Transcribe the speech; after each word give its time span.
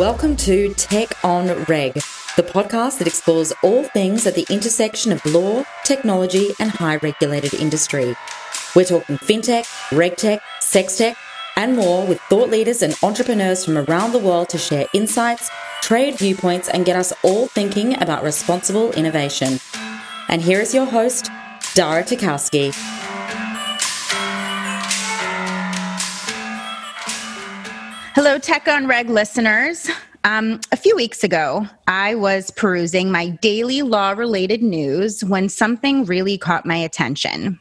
Welcome 0.00 0.36
to 0.36 0.72
Tech 0.72 1.22
on 1.22 1.48
Reg, 1.64 1.92
the 1.92 2.42
podcast 2.42 2.96
that 2.98 3.06
explores 3.06 3.52
all 3.62 3.84
things 3.84 4.26
at 4.26 4.34
the 4.34 4.46
intersection 4.48 5.12
of 5.12 5.22
law, 5.26 5.62
technology, 5.84 6.54
and 6.58 6.70
high 6.70 6.96
regulated 6.96 7.52
industry. 7.52 8.16
We're 8.74 8.86
talking 8.86 9.18
fintech, 9.18 9.66
regtech, 9.90 10.40
sextech, 10.62 11.16
and 11.54 11.76
more 11.76 12.06
with 12.06 12.18
thought 12.30 12.48
leaders 12.48 12.80
and 12.80 12.96
entrepreneurs 13.02 13.62
from 13.62 13.76
around 13.76 14.12
the 14.12 14.18
world 14.20 14.48
to 14.48 14.58
share 14.58 14.86
insights, 14.94 15.50
trade 15.82 16.16
viewpoints, 16.16 16.70
and 16.70 16.86
get 16.86 16.96
us 16.96 17.12
all 17.22 17.48
thinking 17.48 18.00
about 18.00 18.24
responsible 18.24 18.92
innovation. 18.92 19.60
And 20.30 20.40
here 20.40 20.60
is 20.60 20.72
your 20.74 20.86
host, 20.86 21.26
Dara 21.74 22.04
Tarkowski. 22.04 22.99
Hello, 28.22 28.36
Tech 28.36 28.68
on 28.68 28.86
Reg 28.86 29.08
listeners. 29.08 29.88
Um, 30.24 30.60
a 30.72 30.76
few 30.76 30.94
weeks 30.94 31.24
ago, 31.24 31.66
I 31.86 32.14
was 32.16 32.50
perusing 32.50 33.10
my 33.10 33.30
daily 33.30 33.80
law 33.80 34.10
related 34.10 34.62
news 34.62 35.24
when 35.24 35.48
something 35.48 36.04
really 36.04 36.36
caught 36.36 36.66
my 36.66 36.76
attention. 36.76 37.58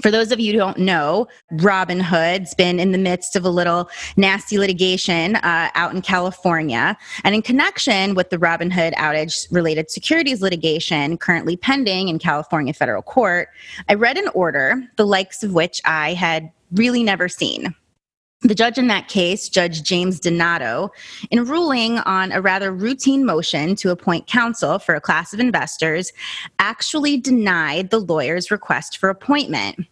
For 0.00 0.10
those 0.10 0.32
of 0.32 0.40
you 0.40 0.52
who 0.52 0.58
don't 0.58 0.78
know, 0.78 1.28
Robinhood's 1.52 2.54
been 2.54 2.80
in 2.80 2.92
the 2.92 2.98
midst 2.98 3.36
of 3.36 3.44
a 3.44 3.50
little 3.50 3.90
nasty 4.16 4.56
litigation 4.56 5.36
uh, 5.36 5.68
out 5.74 5.94
in 5.94 6.00
California. 6.00 6.96
And 7.22 7.34
in 7.34 7.42
connection 7.42 8.14
with 8.14 8.30
the 8.30 8.38
Robinhood 8.38 8.94
outage 8.94 9.46
related 9.52 9.90
securities 9.90 10.40
litigation 10.40 11.18
currently 11.18 11.58
pending 11.58 12.08
in 12.08 12.18
California 12.18 12.72
federal 12.72 13.02
court, 13.02 13.50
I 13.90 13.94
read 13.94 14.16
an 14.16 14.28
order, 14.28 14.82
the 14.96 15.06
likes 15.06 15.42
of 15.42 15.52
which 15.52 15.82
I 15.84 16.14
had 16.14 16.50
really 16.72 17.02
never 17.02 17.28
seen. 17.28 17.74
The 18.44 18.54
judge 18.54 18.76
in 18.76 18.88
that 18.88 19.08
case, 19.08 19.48
Judge 19.48 19.82
James 19.82 20.20
Donato, 20.20 20.90
in 21.30 21.46
ruling 21.46 21.98
on 22.00 22.30
a 22.30 22.42
rather 22.42 22.70
routine 22.70 23.24
motion 23.24 23.74
to 23.76 23.90
appoint 23.90 24.26
counsel 24.26 24.78
for 24.78 24.94
a 24.94 25.00
class 25.00 25.32
of 25.32 25.40
investors, 25.40 26.12
actually 26.58 27.16
denied 27.16 27.88
the 27.88 28.00
lawyer's 28.00 28.50
request 28.50 28.98
for 28.98 29.08
appointment. 29.08 29.86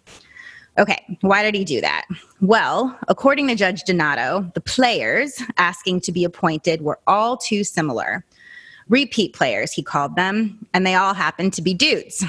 Okay, 0.76 1.02
why 1.22 1.42
did 1.42 1.54
he 1.54 1.64
do 1.64 1.80
that? 1.80 2.04
Well, 2.42 2.98
according 3.08 3.48
to 3.48 3.54
Judge 3.54 3.84
Donato, 3.84 4.52
the 4.52 4.60
players 4.60 5.42
asking 5.56 6.02
to 6.02 6.12
be 6.12 6.22
appointed 6.22 6.82
were 6.82 7.00
all 7.06 7.38
too 7.38 7.64
similar. 7.64 8.22
Repeat 8.90 9.32
players, 9.32 9.72
he 9.72 9.82
called 9.82 10.14
them, 10.14 10.66
and 10.74 10.86
they 10.86 10.94
all 10.94 11.14
happened 11.14 11.54
to 11.54 11.62
be 11.62 11.72
dudes. 11.72 12.22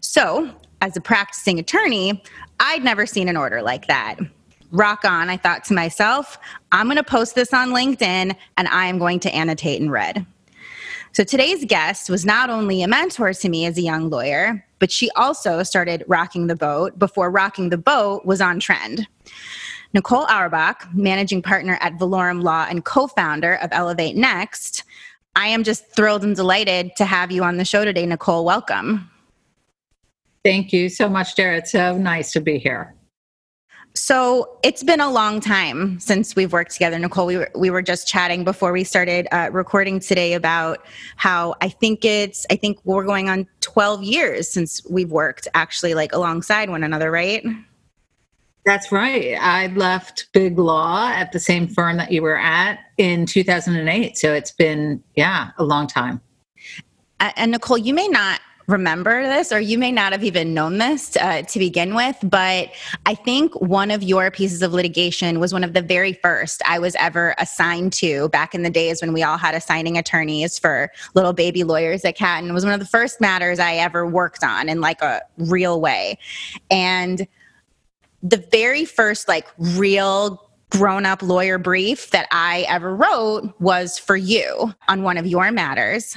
So, 0.00 0.50
as 0.80 0.96
a 0.96 1.02
practicing 1.02 1.58
attorney, 1.58 2.22
I'd 2.58 2.82
never 2.82 3.04
seen 3.04 3.28
an 3.28 3.36
order 3.36 3.60
like 3.60 3.86
that 3.88 4.18
rock 4.72 5.04
on, 5.04 5.30
I 5.30 5.36
thought 5.36 5.64
to 5.64 5.74
myself, 5.74 6.38
I'm 6.72 6.86
going 6.86 6.96
to 6.96 7.04
post 7.04 7.34
this 7.34 7.52
on 7.52 7.70
LinkedIn 7.70 8.34
and 8.56 8.68
I 8.68 8.86
am 8.86 8.98
going 8.98 9.20
to 9.20 9.34
annotate 9.34 9.80
in 9.80 9.90
red. 9.90 10.26
So 11.12 11.24
today's 11.24 11.64
guest 11.66 12.08
was 12.08 12.24
not 12.24 12.48
only 12.48 12.82
a 12.82 12.88
mentor 12.88 13.34
to 13.34 13.48
me 13.48 13.66
as 13.66 13.76
a 13.76 13.82
young 13.82 14.08
lawyer, 14.08 14.64
but 14.78 14.90
she 14.90 15.10
also 15.10 15.62
started 15.62 16.04
rocking 16.08 16.46
the 16.46 16.56
boat 16.56 16.98
before 16.98 17.30
rocking 17.30 17.68
the 17.68 17.78
boat 17.78 18.24
was 18.24 18.40
on 18.40 18.58
trend. 18.58 19.06
Nicole 19.92 20.24
Auerbach, 20.24 20.88
managing 20.94 21.42
partner 21.42 21.76
at 21.82 21.98
Valorum 21.98 22.42
Law 22.42 22.66
and 22.68 22.84
co 22.84 23.06
founder 23.06 23.56
of 23.56 23.68
Elevate 23.72 24.16
Next. 24.16 24.84
I 25.36 25.48
am 25.48 25.64
just 25.64 25.94
thrilled 25.94 26.24
and 26.24 26.34
delighted 26.34 26.96
to 26.96 27.04
have 27.04 27.30
you 27.30 27.44
on 27.44 27.58
the 27.58 27.64
show 27.64 27.84
today, 27.84 28.06
Nicole. 28.06 28.44
Welcome. 28.44 29.10
Thank 30.44 30.72
you 30.72 30.88
so 30.88 31.10
much. 31.10 31.38
It's 31.38 31.72
so 31.72 31.96
nice 31.98 32.32
to 32.32 32.40
be 32.40 32.58
here. 32.58 32.94
So 33.94 34.58
it's 34.62 34.82
been 34.82 35.00
a 35.00 35.10
long 35.10 35.40
time 35.40 36.00
since 36.00 36.34
we've 36.34 36.52
worked 36.52 36.72
together, 36.72 36.98
Nicole. 36.98 37.26
We 37.26 37.36
were 37.36 37.50
we 37.54 37.68
were 37.68 37.82
just 37.82 38.08
chatting 38.08 38.42
before 38.42 38.72
we 38.72 38.84
started 38.84 39.28
uh, 39.32 39.50
recording 39.52 40.00
today 40.00 40.32
about 40.32 40.86
how 41.16 41.54
I 41.60 41.68
think 41.68 42.04
it's 42.04 42.46
I 42.50 42.56
think 42.56 42.78
we're 42.84 43.04
going 43.04 43.28
on 43.28 43.46
twelve 43.60 44.02
years 44.02 44.48
since 44.48 44.80
we've 44.88 45.10
worked 45.10 45.46
actually 45.52 45.92
like 45.94 46.14
alongside 46.14 46.70
one 46.70 46.82
another, 46.82 47.10
right? 47.10 47.44
That's 48.64 48.90
right. 48.92 49.36
I 49.38 49.66
left 49.68 50.28
Big 50.32 50.58
Law 50.58 51.08
at 51.08 51.32
the 51.32 51.40
same 51.40 51.66
firm 51.68 51.96
that 51.98 52.12
you 52.12 52.22
were 52.22 52.38
at 52.38 52.78
in 52.96 53.26
2008. 53.26 54.16
So 54.16 54.32
it's 54.32 54.52
been 54.52 55.02
yeah 55.16 55.50
a 55.58 55.64
long 55.64 55.86
time. 55.86 56.20
And 57.20 57.52
Nicole, 57.52 57.78
you 57.78 57.92
may 57.94 58.08
not 58.08 58.40
remember 58.72 59.22
this, 59.24 59.52
or 59.52 59.60
you 59.60 59.78
may 59.78 59.92
not 59.92 60.12
have 60.12 60.24
even 60.24 60.54
known 60.54 60.78
this 60.78 61.16
uh, 61.16 61.42
to 61.42 61.58
begin 61.58 61.94
with, 61.94 62.16
but 62.22 62.72
I 63.06 63.14
think 63.14 63.54
one 63.60 63.90
of 63.90 64.02
your 64.02 64.30
pieces 64.30 64.62
of 64.62 64.72
litigation 64.72 65.38
was 65.38 65.52
one 65.52 65.62
of 65.62 65.74
the 65.74 65.82
very 65.82 66.14
first 66.14 66.62
I 66.66 66.78
was 66.78 66.96
ever 66.98 67.34
assigned 67.38 67.92
to 67.94 68.30
back 68.30 68.54
in 68.54 68.62
the 68.62 68.70
days 68.70 69.00
when 69.00 69.12
we 69.12 69.22
all 69.22 69.36
had 69.36 69.54
assigning 69.54 69.98
attorneys 69.98 70.58
for 70.58 70.90
little 71.14 71.34
baby 71.34 71.62
lawyers 71.62 72.04
at 72.04 72.16
Katten. 72.16 72.48
It 72.48 72.52
was 72.52 72.64
one 72.64 72.74
of 72.74 72.80
the 72.80 72.86
first 72.86 73.20
matters 73.20 73.58
I 73.58 73.74
ever 73.74 74.06
worked 74.06 74.42
on 74.42 74.68
in 74.68 74.80
like 74.80 75.02
a 75.02 75.20
real 75.36 75.80
way. 75.80 76.18
And 76.70 77.28
the 78.22 78.38
very 78.50 78.84
first 78.84 79.28
like 79.28 79.46
real 79.58 80.48
grown 80.70 81.04
up 81.04 81.22
lawyer 81.22 81.58
brief 81.58 82.10
that 82.12 82.26
I 82.30 82.64
ever 82.68 82.96
wrote 82.96 83.52
was 83.60 83.98
for 83.98 84.16
you 84.16 84.74
on 84.88 85.02
one 85.02 85.18
of 85.18 85.26
your 85.26 85.52
matters 85.52 86.16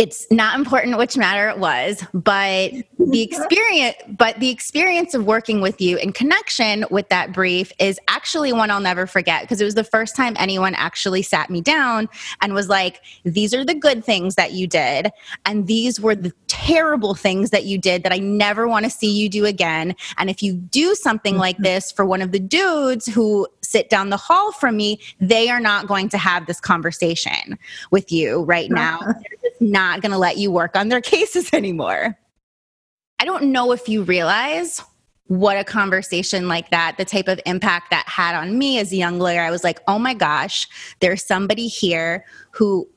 it's 0.00 0.26
not 0.30 0.58
important 0.58 0.96
which 0.96 1.18
matter 1.18 1.50
it 1.50 1.58
was 1.58 2.02
but 2.14 2.72
the 2.98 3.20
experience 3.20 3.96
but 4.08 4.40
the 4.40 4.48
experience 4.48 5.12
of 5.12 5.26
working 5.26 5.60
with 5.60 5.78
you 5.78 5.98
in 5.98 6.10
connection 6.10 6.86
with 6.90 7.06
that 7.10 7.34
brief 7.34 7.70
is 7.78 8.00
actually 8.08 8.50
one 8.50 8.70
i'll 8.70 8.80
never 8.80 9.06
forget 9.06 9.42
because 9.42 9.60
it 9.60 9.64
was 9.64 9.74
the 9.74 9.84
first 9.84 10.16
time 10.16 10.34
anyone 10.38 10.74
actually 10.76 11.20
sat 11.20 11.50
me 11.50 11.60
down 11.60 12.08
and 12.40 12.54
was 12.54 12.66
like 12.66 13.02
these 13.24 13.52
are 13.52 13.62
the 13.62 13.74
good 13.74 14.02
things 14.02 14.36
that 14.36 14.52
you 14.52 14.66
did 14.66 15.10
and 15.44 15.66
these 15.66 16.00
were 16.00 16.14
the 16.14 16.32
terrible 16.48 17.14
things 17.14 17.50
that 17.50 17.64
you 17.64 17.76
did 17.76 18.02
that 18.02 18.12
i 18.12 18.18
never 18.18 18.66
want 18.66 18.86
to 18.86 18.90
see 18.90 19.10
you 19.10 19.28
do 19.28 19.44
again 19.44 19.94
and 20.16 20.30
if 20.30 20.42
you 20.42 20.54
do 20.54 20.94
something 20.94 21.36
like 21.36 21.56
mm-hmm. 21.56 21.64
this 21.64 21.92
for 21.92 22.06
one 22.06 22.22
of 22.22 22.32
the 22.32 22.40
dudes 22.40 23.04
who 23.04 23.46
sit 23.70 23.88
down 23.88 24.10
the 24.10 24.16
hall 24.16 24.50
from 24.52 24.76
me, 24.76 24.98
they 25.20 25.48
are 25.48 25.60
not 25.60 25.86
going 25.86 26.08
to 26.08 26.18
have 26.18 26.46
this 26.46 26.60
conversation 26.60 27.56
with 27.92 28.10
you 28.10 28.42
right 28.42 28.70
now. 28.70 28.98
They're 28.98 29.14
not 29.60 30.00
going 30.00 30.12
to 30.12 30.18
let 30.18 30.38
you 30.38 30.50
work 30.50 30.76
on 30.76 30.88
their 30.88 31.00
cases 31.00 31.52
anymore. 31.52 32.18
I 33.18 33.24
don't 33.24 33.52
know 33.52 33.72
if 33.72 33.88
you 33.88 34.02
realize 34.02 34.82
what 35.26 35.56
a 35.56 35.62
conversation 35.62 36.48
like 36.48 36.70
that, 36.70 36.96
the 36.96 37.04
type 37.04 37.28
of 37.28 37.40
impact 37.46 37.90
that 37.90 38.08
had 38.08 38.34
on 38.34 38.58
me 38.58 38.78
as 38.80 38.92
a 38.92 38.96
young 38.96 39.20
lawyer. 39.20 39.42
I 39.42 39.50
was 39.50 39.62
like, 39.62 39.78
oh 39.86 39.98
my 39.98 40.12
gosh, 40.12 40.66
there's 40.98 41.24
somebody 41.24 41.68
here 41.68 42.24
who 42.50 42.88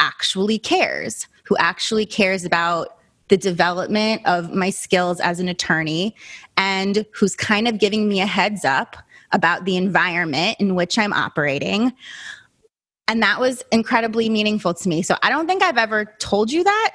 actually 0.00 0.58
cares, 0.58 1.26
who 1.44 1.56
actually 1.58 2.06
cares 2.06 2.46
about 2.46 2.96
the 3.28 3.36
development 3.36 4.22
of 4.24 4.54
my 4.54 4.70
skills 4.70 5.20
as 5.20 5.38
an 5.38 5.48
attorney 5.48 6.14
and 6.56 7.04
who's 7.12 7.36
kind 7.36 7.68
of 7.68 7.78
giving 7.78 8.08
me 8.08 8.20
a 8.20 8.26
heads 8.26 8.64
up 8.64 8.96
about 9.32 9.64
the 9.64 9.76
environment 9.76 10.56
in 10.60 10.74
which 10.74 10.98
I'm 10.98 11.12
operating. 11.12 11.92
And 13.08 13.22
that 13.22 13.40
was 13.40 13.62
incredibly 13.72 14.28
meaningful 14.28 14.74
to 14.74 14.88
me. 14.88 15.02
So 15.02 15.16
I 15.22 15.28
don't 15.28 15.46
think 15.46 15.62
I've 15.62 15.76
ever 15.76 16.14
told 16.18 16.50
you 16.50 16.64
that, 16.64 16.92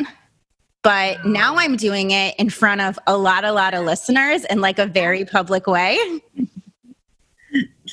but 0.81 1.25
now 1.25 1.55
I'm 1.57 1.75
doing 1.75 2.11
it 2.11 2.35
in 2.39 2.49
front 2.49 2.81
of 2.81 2.97
a 3.07 3.17
lot, 3.17 3.43
a 3.43 3.51
lot 3.51 3.73
of 3.73 3.85
listeners 3.85 4.45
in 4.45 4.61
like 4.61 4.79
a 4.79 4.85
very 4.85 5.25
public 5.25 5.67
way. 5.67 5.97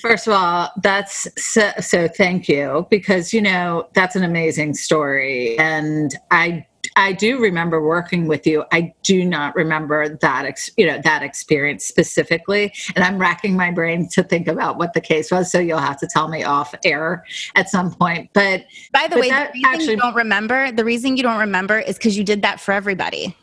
First 0.01 0.27
of 0.27 0.33
all, 0.33 0.71
that's 0.83 1.29
so, 1.37 1.71
so 1.81 2.09
thank 2.09 2.49
you 2.49 2.87
because, 2.91 3.33
you 3.33 3.41
know, 3.41 3.89
that's 3.95 4.17
an 4.17 4.25
amazing 4.25 4.75
story. 4.75 5.59
And 5.59 6.15
I 6.31 6.67
I 6.97 7.13
do 7.13 7.41
remember 7.41 7.85
working 7.85 8.29
with 8.29 8.47
you. 8.47 8.65
I 8.73 8.95
do 9.03 9.25
not 9.25 9.57
remember 9.57 10.17
that, 10.17 10.45
ex- 10.45 10.71
you 10.77 10.87
know, 10.87 11.01
that 11.03 11.23
experience 11.23 11.85
specifically. 11.85 12.73
And 12.95 13.05
I'm 13.05 13.19
racking 13.19 13.57
my 13.57 13.73
brain 13.73 14.09
to 14.11 14.23
think 14.23 14.47
about 14.47 14.79
what 14.79 14.93
the 14.93 15.01
case 15.01 15.31
was. 15.31 15.51
So 15.51 15.59
you'll 15.59 15.79
have 15.79 15.99
to 16.01 16.07
tell 16.07 16.29
me 16.29 16.45
off 16.45 16.73
air 16.85 17.25
at 17.57 17.69
some 17.69 17.93
point. 17.93 18.31
But 18.33 18.67
by 18.93 19.09
the 19.09 19.17
but 19.17 19.21
way, 19.21 19.31
the 19.31 19.51
reason 19.53 19.63
actually, 19.67 19.91
you 19.91 19.97
don't 19.97 20.15
remember, 20.15 20.71
the 20.71 20.85
reason 20.85 21.17
you 21.17 21.25
don't 21.25 21.41
remember 21.41 21.79
is 21.81 21.97
because 21.97 22.17
you 22.17 22.23
did 22.23 22.43
that 22.43 22.61
for 22.61 22.71
everybody. 22.71 23.37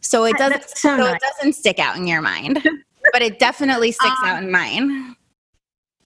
So 0.00 0.24
it 0.24 0.36
doesn't, 0.36 0.68
so, 0.68 0.90
so 0.90 0.96
nice. 0.98 1.14
it 1.14 1.22
doesn't 1.22 1.52
stick 1.54 1.78
out 1.78 1.96
in 1.96 2.06
your 2.06 2.20
mind, 2.20 2.62
but 3.12 3.22
it 3.22 3.38
definitely 3.38 3.90
sticks 3.90 4.20
um, 4.22 4.28
out 4.28 4.42
in 4.42 4.50
mine. 4.50 5.15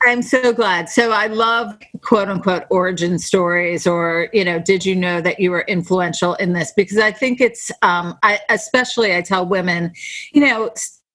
I'm 0.02 0.22
so 0.22 0.52
glad. 0.52 0.88
So 0.88 1.12
I 1.12 1.26
love 1.26 1.76
quote 2.00 2.28
unquote 2.28 2.64
origin 2.70 3.18
stories 3.18 3.86
or, 3.86 4.28
you 4.32 4.44
know, 4.44 4.58
did 4.58 4.84
you 4.84 4.96
know 4.96 5.20
that 5.20 5.38
you 5.40 5.50
were 5.50 5.62
influential 5.62 6.34
in 6.34 6.54
this? 6.54 6.72
Because 6.74 6.98
I 6.98 7.12
think 7.12 7.40
it's, 7.40 7.70
um, 7.82 8.18
I, 8.22 8.40
especially 8.48 9.14
I 9.14 9.20
tell 9.20 9.44
women, 9.44 9.92
you 10.32 10.40
know, 10.40 10.70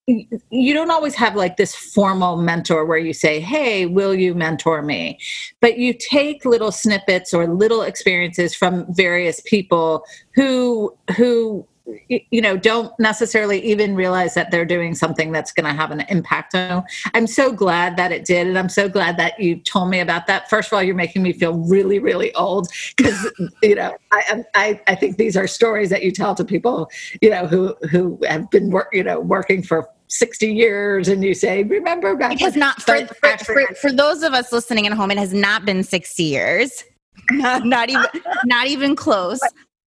you 0.07 0.73
don't 0.75 0.91
always 0.91 1.15
have 1.15 1.35
like 1.35 1.57
this 1.57 1.73
formal 1.73 2.37
mentor 2.37 2.85
where 2.85 2.99
you 2.99 3.11
say, 3.11 3.39
Hey, 3.39 3.87
will 3.87 4.13
you 4.13 4.35
mentor 4.35 4.83
me? 4.83 5.17
But 5.61 5.79
you 5.79 5.93
take 5.93 6.45
little 6.45 6.71
snippets 6.71 7.33
or 7.33 7.47
little 7.47 7.81
experiences 7.81 8.53
from 8.53 8.85
various 8.93 9.41
people 9.45 10.03
who, 10.35 10.95
who, 11.17 11.67
you 12.07 12.41
know 12.41 12.57
don't 12.57 12.97
necessarily 12.99 13.59
even 13.59 13.95
realize 13.95 14.33
that 14.33 14.49
they're 14.51 14.65
doing 14.65 14.95
something 14.95 15.31
that's 15.31 15.51
going 15.51 15.65
to 15.65 15.73
have 15.73 15.91
an 15.91 16.01
impact 16.09 16.55
on 16.55 16.83
i'm 17.13 17.27
so 17.27 17.51
glad 17.51 17.95
that 17.97 18.11
it 18.11 18.25
did 18.25 18.47
and 18.47 18.57
i'm 18.57 18.69
so 18.69 18.89
glad 18.89 19.17
that 19.17 19.39
you 19.39 19.55
told 19.57 19.89
me 19.89 19.99
about 19.99 20.27
that. 20.27 20.49
First 20.49 20.69
of 20.69 20.73
all 20.73 20.83
you're 20.83 20.95
making 20.95 21.21
me 21.23 21.33
feel 21.33 21.53
really 21.53 21.99
really 21.99 22.33
old 22.35 22.67
because 22.95 23.31
you 23.61 23.75
know 23.75 23.95
I, 24.11 24.43
I 24.55 24.81
i 24.87 24.95
think 24.95 25.17
these 25.17 25.37
are 25.37 25.47
stories 25.47 25.89
that 25.89 26.03
you 26.03 26.11
tell 26.11 26.35
to 26.35 26.43
people 26.43 26.89
you 27.21 27.29
know 27.29 27.47
who 27.47 27.75
who 27.89 28.19
have 28.27 28.49
been 28.49 28.69
work 28.69 28.89
you 28.91 29.03
know 29.03 29.19
working 29.19 29.61
for 29.61 29.87
60 30.07 30.51
years 30.51 31.07
and 31.07 31.23
you 31.23 31.33
say 31.33 31.63
remember 31.63 32.15
back 32.15 32.33
it 32.33 32.39
has 32.41 32.55
not 32.55 32.81
for, 32.81 33.05
for, 33.07 33.37
for, 33.37 33.75
for 33.75 33.91
those 33.91 34.23
of 34.23 34.33
us 34.33 34.51
listening 34.51 34.87
at 34.87 34.93
home 34.93 35.11
it 35.11 35.17
has 35.17 35.33
not 35.33 35.65
been 35.65 35.83
60 35.83 36.23
years. 36.23 36.83
Not, 37.31 37.65
not 37.65 37.89
even 37.89 38.05
not 38.43 38.67
even 38.67 38.95
close 38.95 39.39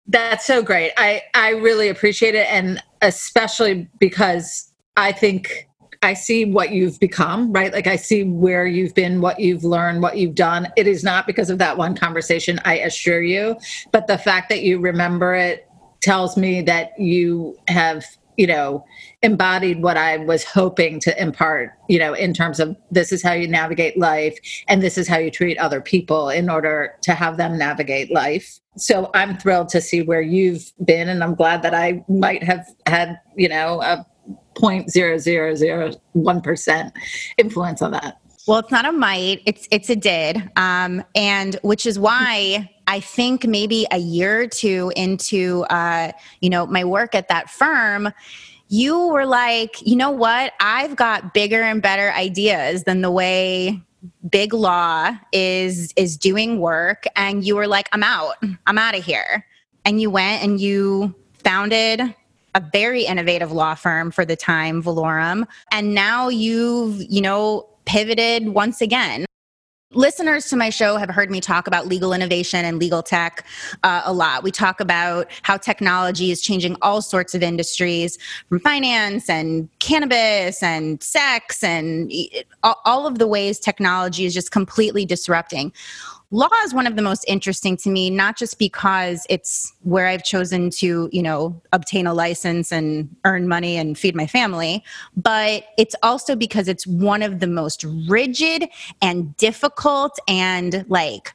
that's 0.08 0.46
so 0.46 0.62
great. 0.62 0.92
I 0.98 1.24
I 1.34 1.52
really 1.52 1.90
appreciate 1.90 2.36
it 2.36 2.48
and 2.52 2.82
especially 3.02 3.90
because 4.00 4.72
I 4.98 5.12
think 5.12 5.68
I 6.02 6.14
see 6.14 6.46
what 6.46 6.72
you've 6.72 7.00
become, 7.00 7.52
right? 7.52 7.74
Like 7.74 7.88
I 7.88 7.96
see 7.96 8.24
where 8.24 8.68
you've 8.68 8.94
been, 8.94 9.22
what 9.22 9.40
you've 9.40 9.64
learned, 9.64 10.04
what 10.04 10.18
you've 10.18 10.36
done. 10.36 10.68
It 10.78 10.86
is 10.86 11.04
not 11.04 11.26
because 11.26 11.50
of 11.50 11.58
that 11.58 11.78
one 11.78 11.96
conversation, 11.96 12.60
I 12.64 12.78
assure 12.78 13.24
you, 13.24 13.58
but 13.92 14.06
the 14.06 14.18
fact 14.18 14.50
that 14.50 14.62
you 14.62 14.80
remember 14.80 15.34
it 15.34 15.68
tells 16.02 16.38
me 16.38 16.62
that 16.62 16.92
you 17.00 17.58
have 17.68 18.06
you 18.38 18.46
know 18.46 18.86
embodied 19.24 19.82
what 19.82 19.96
i 19.98 20.18
was 20.18 20.44
hoping 20.44 21.00
to 21.00 21.22
impart 21.22 21.72
you 21.88 21.98
know 21.98 22.14
in 22.14 22.34
terms 22.34 22.60
of 22.60 22.76
this 22.92 23.14
is 23.14 23.24
how 23.24 23.32
you 23.32 23.48
navigate 23.48 23.98
life 23.98 24.38
and 24.68 24.82
this 24.82 24.98
is 24.98 25.08
how 25.08 25.18
you 25.18 25.32
treat 25.32 25.58
other 25.58 25.80
people 25.80 26.30
in 26.30 26.50
order 26.50 26.94
to 27.02 27.14
have 27.14 27.38
them 27.38 27.58
navigate 27.58 28.12
life 28.12 28.60
so 28.78 29.10
i'm 29.14 29.38
thrilled 29.38 29.70
to 29.70 29.82
see 29.82 30.02
where 30.02 30.22
you've 30.22 30.72
been 30.84 31.08
and 31.10 31.24
i'm 31.24 31.36
glad 31.36 31.62
that 31.62 31.74
i 31.74 32.04
might 32.08 32.44
have 32.44 32.66
had 32.86 33.20
you 33.36 33.50
know 33.50 33.82
a 33.82 34.06
0.0001% 34.56 36.92
influence 37.38 37.82
on 37.82 37.92
that 37.92 38.20
well, 38.48 38.60
it's 38.60 38.70
not 38.70 38.86
a 38.86 38.92
might; 38.92 39.42
it's 39.48 39.68
it's 39.72 39.90
a 39.90 39.96
did, 39.96 40.52
um, 40.56 41.04
and 41.16 41.56
which 41.64 41.88
is 41.88 41.98
why 41.98 42.70
I 42.86 43.00
think 43.00 43.48
maybe 43.48 43.88
a 43.92 43.98
year 43.98 44.42
or 44.42 44.48
two 44.48 44.92
into 44.96 45.64
uh, 45.72 46.12
you 46.42 46.52
know 46.52 46.68
my 46.68 46.84
work 46.84 47.16
at 47.16 47.28
that 47.30 47.50
firm, 47.50 48.14
you 48.68 49.08
were 49.08 49.26
like, 49.26 49.82
you 49.82 49.96
know 49.96 50.12
what? 50.12 50.54
I've 50.60 50.96
got 50.96 51.34
bigger 51.34 51.62
and 51.62 51.82
better 51.82 52.12
ideas 52.12 52.84
than 52.84 53.02
the 53.02 53.10
way 53.10 53.82
big 54.30 54.54
law 54.54 55.12
is 55.32 55.94
is 55.96 56.18
doing 56.18 56.60
work, 56.60 57.06
and 57.16 57.44
you 57.44 57.56
were 57.56 57.68
like, 57.68 57.88
I'm 57.92 58.04
out. 58.04 58.36
I'm 58.68 58.78
out 58.78 58.96
of 58.96 59.04
here, 59.04 59.46
and 59.84 60.02
you 60.02 60.10
went 60.10 60.44
and 60.44 60.60
you 60.60 61.14
founded 61.44 62.02
a 62.56 62.60
very 62.72 63.06
innovative 63.06 63.52
law 63.52 63.76
firm 63.76 64.12
for 64.12 64.26
the 64.26 64.36
time, 64.36 64.82
Valorum, 64.82 65.46
and 65.72 65.94
now 65.94 66.30
you've 66.30 67.02
you 67.10 67.22
know 67.22 67.68
pivoted 67.86 68.50
once 68.50 68.82
again. 68.82 69.26
Listeners 69.92 70.48
to 70.50 70.56
my 70.56 70.72
show 70.72 70.98
have 70.98 71.12
heard 71.12 71.30
me 71.30 71.40
talk 71.40 71.68
about 71.68 71.86
legal 71.86 72.12
innovation 72.12 72.66
and 72.66 72.80
legal 72.80 73.04
tech 73.04 73.46
uh, 73.84 74.02
a 74.04 74.12
lot. 74.12 74.42
We 74.42 74.50
talk 74.50 74.80
about 74.80 75.28
how 75.44 75.58
technology 75.58 76.32
is 76.32 76.42
changing 76.42 76.76
all 76.82 77.04
sorts 77.04 77.36
of 77.36 77.44
industries 77.44 78.18
from 78.50 78.60
finance 78.62 79.30
and 79.30 79.70
cannabis 79.80 80.64
and 80.64 81.02
sex 81.04 81.64
and 81.64 82.12
all 82.64 83.06
of 83.06 83.20
the 83.20 83.28
ways 83.28 83.60
technology 83.60 84.26
is 84.26 84.34
just 84.34 84.50
completely 84.50 85.06
disrupting 85.06 85.72
law 86.36 86.50
is 86.66 86.74
one 86.74 86.86
of 86.86 86.98
the 86.98 87.02
most 87.02 87.24
interesting 87.30 87.78
to 87.78 87.90
me 87.90 88.10
not 88.10 88.36
just 88.36 88.60
because 88.60 89.26
it's 89.30 89.74
where 89.84 90.08
i've 90.08 90.24
chosen 90.24 90.70
to 90.70 91.08
you 91.14 91.24
know 91.24 91.60
obtain 91.72 92.06
a 92.06 92.14
license 92.14 92.74
and 92.74 93.10
earn 93.24 93.48
money 93.48 93.78
and 93.78 93.98
feed 93.98 94.14
my 94.16 94.28
family 94.28 94.84
but 95.16 95.64
it's 95.78 95.96
also 96.04 96.36
because 96.36 96.68
it's 96.68 96.86
one 96.86 97.22
of 97.22 97.40
the 97.40 97.48
most 97.48 97.86
rigid 98.10 98.68
and 99.02 99.36
difficult 99.38 100.20
and 100.28 100.86
like 100.90 101.34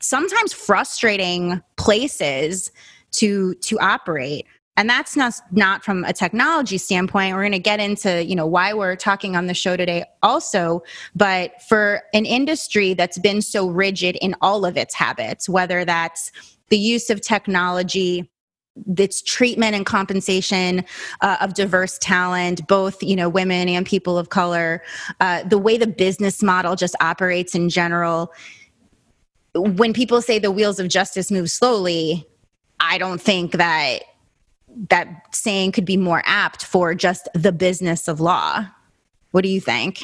sometimes 0.00 0.54
frustrating 0.54 1.60
places 1.76 2.72
to 3.10 3.54
to 3.56 3.78
operate 3.78 4.46
and 4.76 4.88
that's 4.88 5.16
not 5.16 5.34
not 5.52 5.84
from 5.84 6.04
a 6.04 6.12
technology 6.12 6.78
standpoint. 6.78 7.34
We're 7.34 7.42
going 7.42 7.52
to 7.52 7.58
get 7.58 7.80
into 7.80 8.24
you 8.24 8.34
know 8.34 8.46
why 8.46 8.72
we're 8.72 8.96
talking 8.96 9.36
on 9.36 9.46
the 9.46 9.54
show 9.54 9.76
today 9.76 10.04
also 10.22 10.82
but 11.14 11.60
for 11.62 12.02
an 12.14 12.24
industry 12.24 12.94
that's 12.94 13.18
been 13.18 13.42
so 13.42 13.68
rigid 13.68 14.16
in 14.22 14.34
all 14.40 14.64
of 14.64 14.76
its 14.76 14.94
habits 14.94 15.48
whether 15.48 15.84
that's 15.84 16.32
the 16.68 16.78
use 16.78 17.10
of 17.10 17.20
technology 17.20 18.30
its 18.96 19.20
treatment 19.20 19.74
and 19.74 19.84
compensation 19.84 20.84
uh, 21.20 21.36
of 21.40 21.54
diverse 21.54 21.98
talent 21.98 22.66
both 22.66 23.02
you 23.02 23.16
know 23.16 23.28
women 23.28 23.68
and 23.68 23.84
people 23.84 24.16
of 24.16 24.30
color 24.30 24.82
uh, 25.20 25.42
the 25.42 25.58
way 25.58 25.76
the 25.76 25.86
business 25.86 26.42
model 26.42 26.76
just 26.76 26.94
operates 27.00 27.54
in 27.54 27.68
general. 27.68 28.32
When 29.54 29.92
people 29.92 30.22
say 30.22 30.38
the 30.38 30.52
wheels 30.52 30.78
of 30.78 30.88
justice 30.88 31.30
move 31.30 31.50
slowly 31.50 32.24
i 32.78 32.96
don't 32.96 33.20
think 33.20 33.52
that 33.52 34.04
that 34.88 35.34
saying 35.34 35.72
could 35.72 35.84
be 35.84 35.96
more 35.96 36.22
apt 36.24 36.64
for 36.64 36.94
just 36.94 37.28
the 37.34 37.52
business 37.52 38.08
of 38.08 38.20
law. 38.20 38.66
What 39.32 39.42
do 39.42 39.48
you 39.48 39.60
think? 39.60 40.02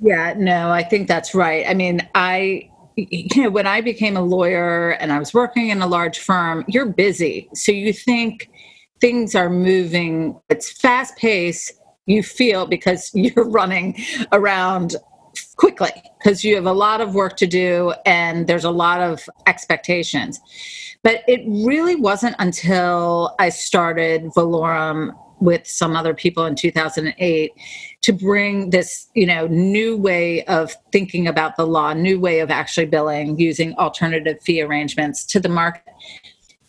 Yeah, 0.00 0.34
no, 0.36 0.70
I 0.70 0.82
think 0.82 1.08
that's 1.08 1.34
right. 1.34 1.64
I 1.68 1.74
mean, 1.74 2.06
I 2.14 2.70
you 2.96 3.28
know, 3.42 3.50
when 3.50 3.66
I 3.66 3.80
became 3.80 4.16
a 4.16 4.22
lawyer 4.22 4.90
and 4.92 5.12
I 5.12 5.18
was 5.18 5.34
working 5.34 5.70
in 5.70 5.82
a 5.82 5.86
large 5.86 6.18
firm, 6.18 6.64
you're 6.68 6.86
busy. 6.86 7.48
So 7.54 7.72
you 7.72 7.92
think 7.92 8.50
things 9.00 9.34
are 9.34 9.50
moving, 9.50 10.38
it's 10.48 10.70
fast 10.70 11.16
paced, 11.16 11.72
you 12.06 12.22
feel 12.22 12.66
because 12.66 13.10
you're 13.14 13.48
running 13.48 13.96
around 14.32 14.96
quickly 15.56 15.90
because 16.18 16.44
you 16.44 16.54
have 16.54 16.66
a 16.66 16.72
lot 16.72 17.00
of 17.00 17.14
work 17.14 17.36
to 17.36 17.46
do 17.46 17.92
and 18.06 18.46
there's 18.46 18.64
a 18.64 18.70
lot 18.70 19.00
of 19.00 19.28
expectations. 19.46 20.40
But 21.04 21.22
it 21.28 21.42
really 21.46 21.94
wasn't 21.94 22.34
until 22.40 23.36
I 23.38 23.50
started 23.50 24.24
Valorum 24.36 25.12
with 25.40 25.66
some 25.66 25.94
other 25.94 26.14
people 26.14 26.44
in 26.46 26.56
2008 26.56 27.52
to 28.00 28.12
bring 28.12 28.70
this 28.70 29.08
you 29.14 29.26
know 29.26 29.46
new 29.48 29.96
way 29.96 30.44
of 30.44 30.74
thinking 30.90 31.26
about 31.26 31.56
the 31.56 31.66
law 31.66 31.92
new 31.92 32.20
way 32.20 32.38
of 32.38 32.50
actually 32.50 32.86
billing 32.86 33.38
using 33.38 33.74
alternative 33.74 34.40
fee 34.42 34.62
arrangements 34.62 35.24
to 35.24 35.40
the 35.40 35.48
market 35.48 35.82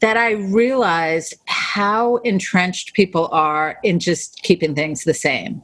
that 0.01 0.17
i 0.17 0.31
realized 0.31 1.35
how 1.65 2.17
entrenched 2.17 2.93
people 2.93 3.27
are 3.31 3.79
in 3.81 3.99
just 3.99 4.41
keeping 4.43 4.75
things 4.75 5.03
the 5.03 5.13
same. 5.13 5.61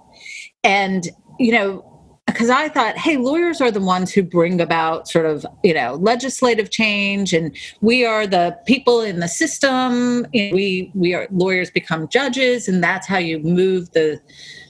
And 0.63 1.09
you 1.39 1.51
know 1.51 1.91
because 2.27 2.50
I 2.50 2.69
thought, 2.69 2.97
hey, 2.97 3.18
lawyers 3.18 3.62
are 3.62 3.71
the 3.71 3.81
ones 3.81 4.12
who 4.12 4.23
bring 4.23 4.62
about 4.62 5.07
sort 5.07 5.25
of, 5.25 5.45
you 5.63 5.73
know, 5.73 5.95
legislative 5.95 6.69
change, 6.71 7.33
and 7.33 7.56
we 7.81 8.06
are 8.06 8.28
the 8.28 8.57
people 8.66 9.01
in 9.01 9.19
the 9.19 9.28
system. 9.28 10.25
We 10.33 10.92
we 10.94 11.13
are 11.13 11.28
lawyers 11.31 11.71
become 11.71 12.07
judges, 12.07 12.68
and 12.68 12.83
that's 12.83 13.07
how 13.07 13.18
you 13.18 13.40
move 13.40 13.92
the 13.92 14.21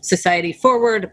society 0.02 0.54
forward. 0.54 1.12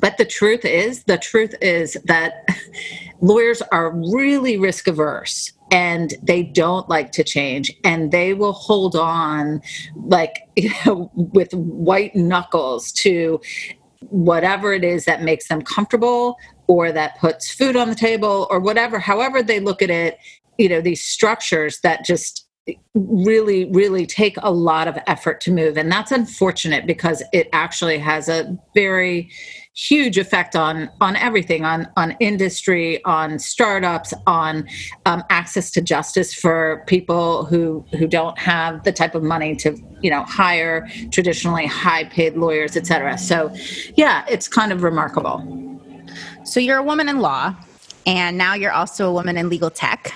But 0.00 0.16
the 0.16 0.24
truth 0.24 0.64
is, 0.64 1.04
the 1.04 1.18
truth 1.18 1.54
is 1.60 1.96
that 2.04 2.46
lawyers 3.20 3.62
are 3.72 3.92
really 4.12 4.56
risk 4.56 4.86
averse 4.86 5.52
and 5.70 6.14
they 6.22 6.42
don't 6.42 6.88
like 6.88 7.12
to 7.12 7.24
change 7.24 7.72
and 7.84 8.10
they 8.10 8.32
will 8.32 8.52
hold 8.52 8.96
on 8.96 9.60
like 9.96 10.34
you 10.56 10.70
know 10.84 11.10
with 11.14 11.52
white 11.52 12.14
knuckles 12.14 12.92
to 12.92 13.40
whatever 14.00 14.72
it 14.72 14.84
is 14.84 15.04
that 15.04 15.22
makes 15.22 15.48
them 15.48 15.62
comfortable 15.62 16.36
or 16.66 16.92
that 16.92 17.18
puts 17.18 17.52
food 17.52 17.76
on 17.76 17.88
the 17.88 17.94
table 17.94 18.46
or 18.50 18.60
whatever 18.60 18.98
however 18.98 19.42
they 19.42 19.60
look 19.60 19.82
at 19.82 19.90
it 19.90 20.18
you 20.56 20.68
know 20.68 20.80
these 20.80 21.04
structures 21.04 21.80
that 21.80 22.04
just 22.04 22.47
really 22.94 23.66
really 23.72 24.06
take 24.06 24.36
a 24.42 24.50
lot 24.50 24.88
of 24.88 24.98
effort 25.06 25.40
to 25.42 25.52
move. 25.52 25.76
And 25.76 25.90
that's 25.90 26.12
unfortunate 26.12 26.86
because 26.86 27.22
it 27.32 27.48
actually 27.52 27.98
has 27.98 28.28
a 28.28 28.58
very 28.74 29.30
huge 29.78 30.18
effect 30.18 30.56
on 30.56 30.90
on 31.00 31.14
everything 31.14 31.64
on 31.64 31.86
on 31.96 32.10
industry 32.18 33.02
on 33.04 33.38
startups 33.38 34.12
on 34.26 34.66
um, 35.06 35.22
access 35.30 35.70
to 35.70 35.80
justice 35.80 36.34
for 36.34 36.82
people 36.88 37.44
who 37.44 37.84
who 37.96 38.08
don't 38.08 38.36
have 38.38 38.82
the 38.82 38.90
type 38.90 39.14
of 39.14 39.22
money 39.22 39.54
to 39.54 39.78
you 40.00 40.10
know 40.10 40.24
hire 40.24 40.88
traditionally 41.12 41.64
high 41.64 42.02
paid 42.04 42.36
lawyers 42.36 42.76
etc 42.76 43.16
so 43.16 43.54
yeah 43.96 44.24
it's 44.28 44.48
kind 44.48 44.72
of 44.72 44.82
remarkable. 44.82 45.38
So 46.44 46.58
you're 46.58 46.78
a 46.78 46.82
woman 46.82 47.08
in 47.08 47.20
law 47.20 47.54
and 48.04 48.36
now 48.36 48.54
you're 48.54 48.72
also 48.72 49.08
a 49.08 49.12
woman 49.12 49.36
in 49.36 49.48
legal 49.48 49.70
tech 49.70 50.12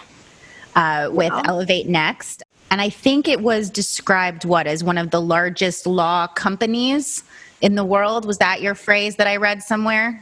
uh, 0.75 1.11
with 1.12 1.33
Elevate 1.45 1.88
Next. 1.88 2.43
And 2.71 2.81
I 2.81 2.88
think 2.88 3.29
it 3.29 3.41
was 3.41 3.69
described 3.69 4.45
what 4.45 4.67
as 4.67 4.83
one 4.83 4.99
of 4.99 5.11
the 5.11 5.21
largest 5.21 5.87
law 5.87 6.26
companies 6.26 7.23
in 7.61 7.75
the 7.75 7.85
world. 7.85 8.25
Was 8.25 8.38
that 8.38 8.62
your 8.62 8.75
phrase 8.75 9.17
that 9.17 9.26
I 9.26 9.37
read 9.37 9.62
somewhere? 9.62 10.21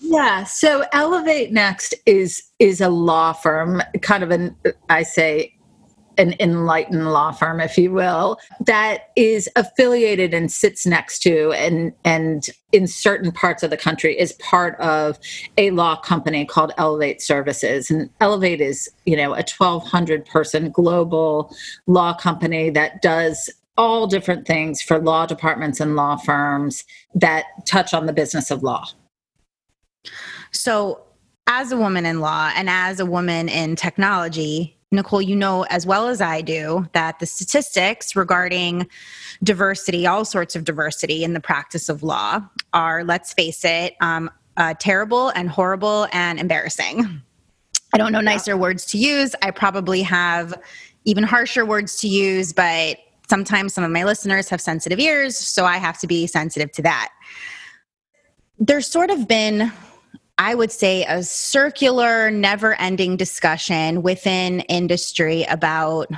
Yeah. 0.00 0.44
So 0.44 0.84
Elevate 0.92 1.52
Next 1.52 1.94
is 2.06 2.42
is 2.58 2.80
a 2.80 2.88
law 2.88 3.32
firm, 3.32 3.82
kind 4.02 4.22
of 4.22 4.30
an 4.30 4.56
I 4.88 5.02
say 5.02 5.55
an 6.18 6.34
enlightened 6.40 7.10
law 7.12 7.32
firm, 7.32 7.60
if 7.60 7.76
you 7.76 7.92
will, 7.92 8.38
that 8.60 9.10
is 9.16 9.48
affiliated 9.56 10.34
and 10.34 10.50
sits 10.50 10.86
next 10.86 11.20
to 11.20 11.52
and 11.52 11.92
and 12.04 12.48
in 12.72 12.86
certain 12.86 13.32
parts 13.32 13.62
of 13.62 13.70
the 13.70 13.76
country 13.76 14.18
is 14.18 14.32
part 14.34 14.78
of 14.80 15.18
a 15.56 15.70
law 15.70 15.96
company 15.96 16.44
called 16.44 16.72
Elevate 16.76 17.22
Services. 17.22 17.90
And 17.90 18.10
Elevate 18.20 18.60
is, 18.60 18.88
you 19.06 19.16
know, 19.16 19.32
a 19.32 19.44
1200 19.44 20.26
person 20.26 20.70
global 20.70 21.54
law 21.86 22.12
company 22.12 22.70
that 22.70 23.00
does 23.02 23.50
all 23.76 24.06
different 24.06 24.46
things 24.46 24.82
for 24.82 24.98
law 24.98 25.26
departments 25.26 25.80
and 25.80 25.96
law 25.96 26.16
firms 26.16 26.84
that 27.14 27.44
touch 27.66 27.94
on 27.94 28.06
the 28.06 28.12
business 28.12 28.50
of 28.50 28.62
law. 28.62 28.86
So, 30.50 31.02
as 31.46 31.70
a 31.70 31.76
woman 31.76 32.06
in 32.06 32.20
law 32.20 32.50
and 32.56 32.68
as 32.68 32.98
a 32.98 33.06
woman 33.06 33.48
in 33.48 33.76
technology, 33.76 34.75
Nicole, 34.92 35.20
you 35.20 35.34
know 35.34 35.64
as 35.64 35.84
well 35.84 36.08
as 36.08 36.20
I 36.20 36.40
do 36.40 36.86
that 36.92 37.18
the 37.18 37.26
statistics 37.26 38.14
regarding 38.14 38.88
diversity, 39.42 40.06
all 40.06 40.24
sorts 40.24 40.54
of 40.54 40.64
diversity 40.64 41.24
in 41.24 41.32
the 41.32 41.40
practice 41.40 41.88
of 41.88 42.02
law, 42.02 42.40
are, 42.72 43.02
let's 43.02 43.32
face 43.32 43.64
it, 43.64 43.94
um, 44.00 44.30
uh, 44.56 44.74
terrible 44.78 45.30
and 45.30 45.50
horrible 45.50 46.06
and 46.12 46.38
embarrassing. 46.38 47.22
I 47.92 47.98
don't 47.98 48.12
know 48.12 48.20
nicer 48.20 48.56
words 48.56 48.86
to 48.86 48.98
use. 48.98 49.34
I 49.42 49.50
probably 49.50 50.02
have 50.02 50.54
even 51.04 51.24
harsher 51.24 51.64
words 51.64 51.96
to 52.00 52.08
use, 52.08 52.52
but 52.52 52.98
sometimes 53.28 53.74
some 53.74 53.84
of 53.84 53.90
my 53.90 54.04
listeners 54.04 54.48
have 54.48 54.60
sensitive 54.60 54.98
ears, 55.00 55.36
so 55.36 55.64
I 55.64 55.78
have 55.78 55.98
to 56.00 56.06
be 56.06 56.26
sensitive 56.26 56.70
to 56.72 56.82
that. 56.82 57.10
There's 58.58 58.86
sort 58.86 59.10
of 59.10 59.26
been 59.28 59.72
I 60.38 60.54
would 60.54 60.70
say, 60.70 61.04
a 61.04 61.22
circular, 61.22 62.30
never 62.30 62.74
ending 62.74 63.16
discussion 63.16 64.02
within 64.02 64.60
industry 64.60 65.44
about 65.44 66.08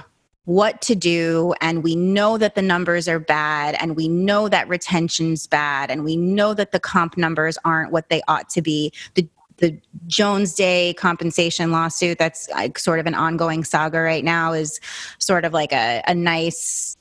what 0.45 0.81
to 0.81 0.95
do. 0.95 1.55
And 1.61 1.85
we 1.85 1.95
know 1.95 2.37
that 2.39 2.55
the 2.55 2.63
numbers 2.63 3.07
are 3.07 3.21
bad, 3.21 3.77
and 3.81 3.95
we 3.95 4.09
know 4.09 4.49
that 4.49 4.69
retention's 4.69 5.47
bad, 5.47 5.91
and 5.91 6.05
we 6.05 6.17
know 6.17 6.53
that 6.55 6.73
the 6.73 6.81
comp 6.81 7.17
numbers 7.17 7.59
aren't 7.65 7.93
what 7.93 8.09
they 8.09 8.23
ought 8.27 8.49
to 8.51 8.63
be. 8.63 8.93
The 9.15 9.29
the 9.59 9.77
Jones 10.07 10.55
Day 10.55 10.95
compensation 10.95 11.73
lawsuit 11.73 12.17
that's 12.19 12.49
like 12.51 12.79
sort 12.79 13.01
of 13.01 13.07
an 13.07 13.15
ongoing 13.15 13.65
saga 13.65 13.99
right 13.99 14.23
now 14.23 14.53
is 14.53 14.81
sort 15.19 15.45
of 15.45 15.53
like 15.53 15.73
a, 15.73 16.01
a 16.07 16.15
nice 16.15 16.97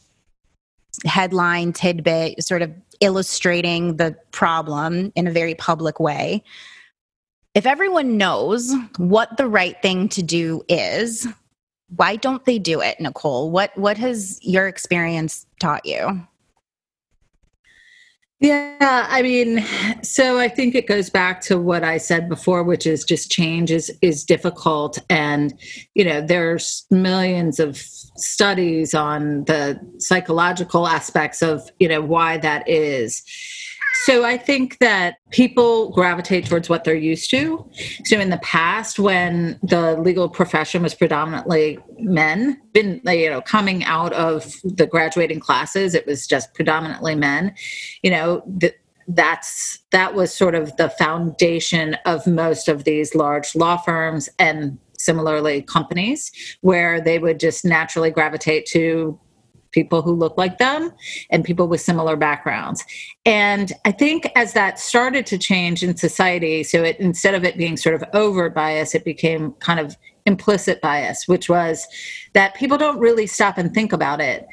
headline 1.06 1.72
tidbit, 1.72 2.44
sort 2.44 2.64
of 2.64 2.72
illustrating 3.00 3.98
the 3.98 4.18
problem 4.32 5.12
in 5.16 5.28
a 5.28 5.32
very 5.32 5.54
public 5.54 6.00
way 6.00 6.44
if 7.58 7.66
everyone 7.66 8.18
knows 8.18 8.72
what 8.98 9.36
the 9.38 9.48
right 9.48 9.82
thing 9.82 10.08
to 10.10 10.22
do 10.22 10.62
is, 10.70 11.28
why 11.96 12.16
don't 12.16 12.46
they 12.46 12.60
do 12.60 12.82
it, 12.82 13.00
Nicole? 13.00 13.50
What 13.50 13.76
what 13.76 13.98
has 13.98 14.40
your 14.44 14.68
experience 14.68 15.48
taught 15.60 15.84
you? 15.84 16.22
Yeah, 18.40 19.08
I 19.10 19.24
mean, 19.24 19.66
so 20.04 20.38
I 20.38 20.50
think 20.50 20.76
it 20.76 20.86
goes 20.86 21.10
back 21.10 21.42
to 21.42 21.58
what 21.58 21.84
I 21.84 21.98
said 21.98 22.30
before, 22.30 22.62
which 22.62 22.86
is 22.86 23.04
just 23.04 23.32
change 23.32 23.72
is 23.72 23.92
is 24.04 24.24
difficult, 24.24 25.00
and 25.10 25.60
you 25.96 26.06
know, 26.06 26.22
there's 26.22 26.86
millions 26.92 27.60
of 27.60 27.78
studies 27.78 28.94
on 28.94 29.46
the 29.46 29.80
psychological 29.98 30.88
aspects 30.88 31.42
of 31.42 31.68
you 31.80 31.88
know 31.88 32.02
why 32.02 32.38
that 32.38 32.70
is 32.70 33.24
so 34.06 34.24
I 34.24 34.38
think 34.38 34.78
that 34.80 35.18
people 35.32 35.92
gravitate 35.92 36.46
towards 36.46 36.70
what 36.70 36.84
they're 36.84 36.96
used 36.96 37.30
to. 37.32 37.70
So 38.06 38.20
in 38.20 38.30
the 38.30 38.38
past, 38.38 39.00
when 39.00 39.60
the 39.64 39.98
legal 39.98 40.30
profession 40.30 40.84
was 40.84 40.94
predominantly 40.94 41.80
men, 42.00 42.62
been 42.74 43.02
you 43.06 43.30
know 43.30 43.42
coming 43.42 43.84
out 43.84 44.14
of 44.14 44.56
the 44.64 44.88
graduating 44.88 45.40
classes, 45.40 45.94
it 45.94 46.06
was 46.06 46.28
just 46.28 46.54
predominantly 46.54 47.16
men. 47.16 47.54
You 48.04 48.12
know, 48.12 48.44
the, 48.46 48.74
that's 49.08 49.80
that 49.92 50.14
was 50.14 50.34
sort 50.34 50.56
of 50.56 50.76
the 50.78 50.90
foundation 50.90 51.96
of 52.06 52.28
most 52.28 52.68
of 52.68 52.84
these 52.84 53.16
large 53.16 53.56
law 53.56 53.78
firms 53.78 54.30
and 54.38 54.78
similarly 55.00 55.62
companies 55.62 56.32
where 56.62 57.00
they 57.00 57.20
would 57.20 57.40
just 57.40 57.64
naturally 57.64 58.10
gravitate 58.10 58.66
to 58.66 59.20
people 59.78 60.02
who 60.02 60.12
look 60.12 60.36
like 60.40 60.58
them 60.58 60.92
and 61.30 61.46
people 61.46 61.68
with 61.68 61.80
similar 61.80 62.16
backgrounds. 62.16 62.84
And 63.26 63.72
I 63.86 63.92
think 63.92 64.28
as 64.36 64.54
that 64.54 64.80
started 64.80 65.28
to 65.28 65.38
change 65.38 65.84
in 65.84 65.96
society, 65.96 66.64
so 66.64 66.82
it 66.84 67.00
instead 67.00 67.36
of 67.36 67.44
it 67.44 67.60
being 67.60 67.78
sort 67.78 67.94
of 67.94 68.04
overt 68.16 68.56
bias, 68.56 68.96
it 68.96 69.06
became 69.06 69.52
kind 69.60 69.80
of 69.80 69.96
implicit 70.26 70.82
bias, 70.82 71.28
which 71.28 71.48
was 71.48 71.86
that 72.34 72.56
people 72.56 72.80
don't 72.80 72.98
really 72.98 73.28
stop 73.28 73.60
and 73.60 73.72
think 73.72 73.94
about 73.94 74.20
it. 74.20 74.48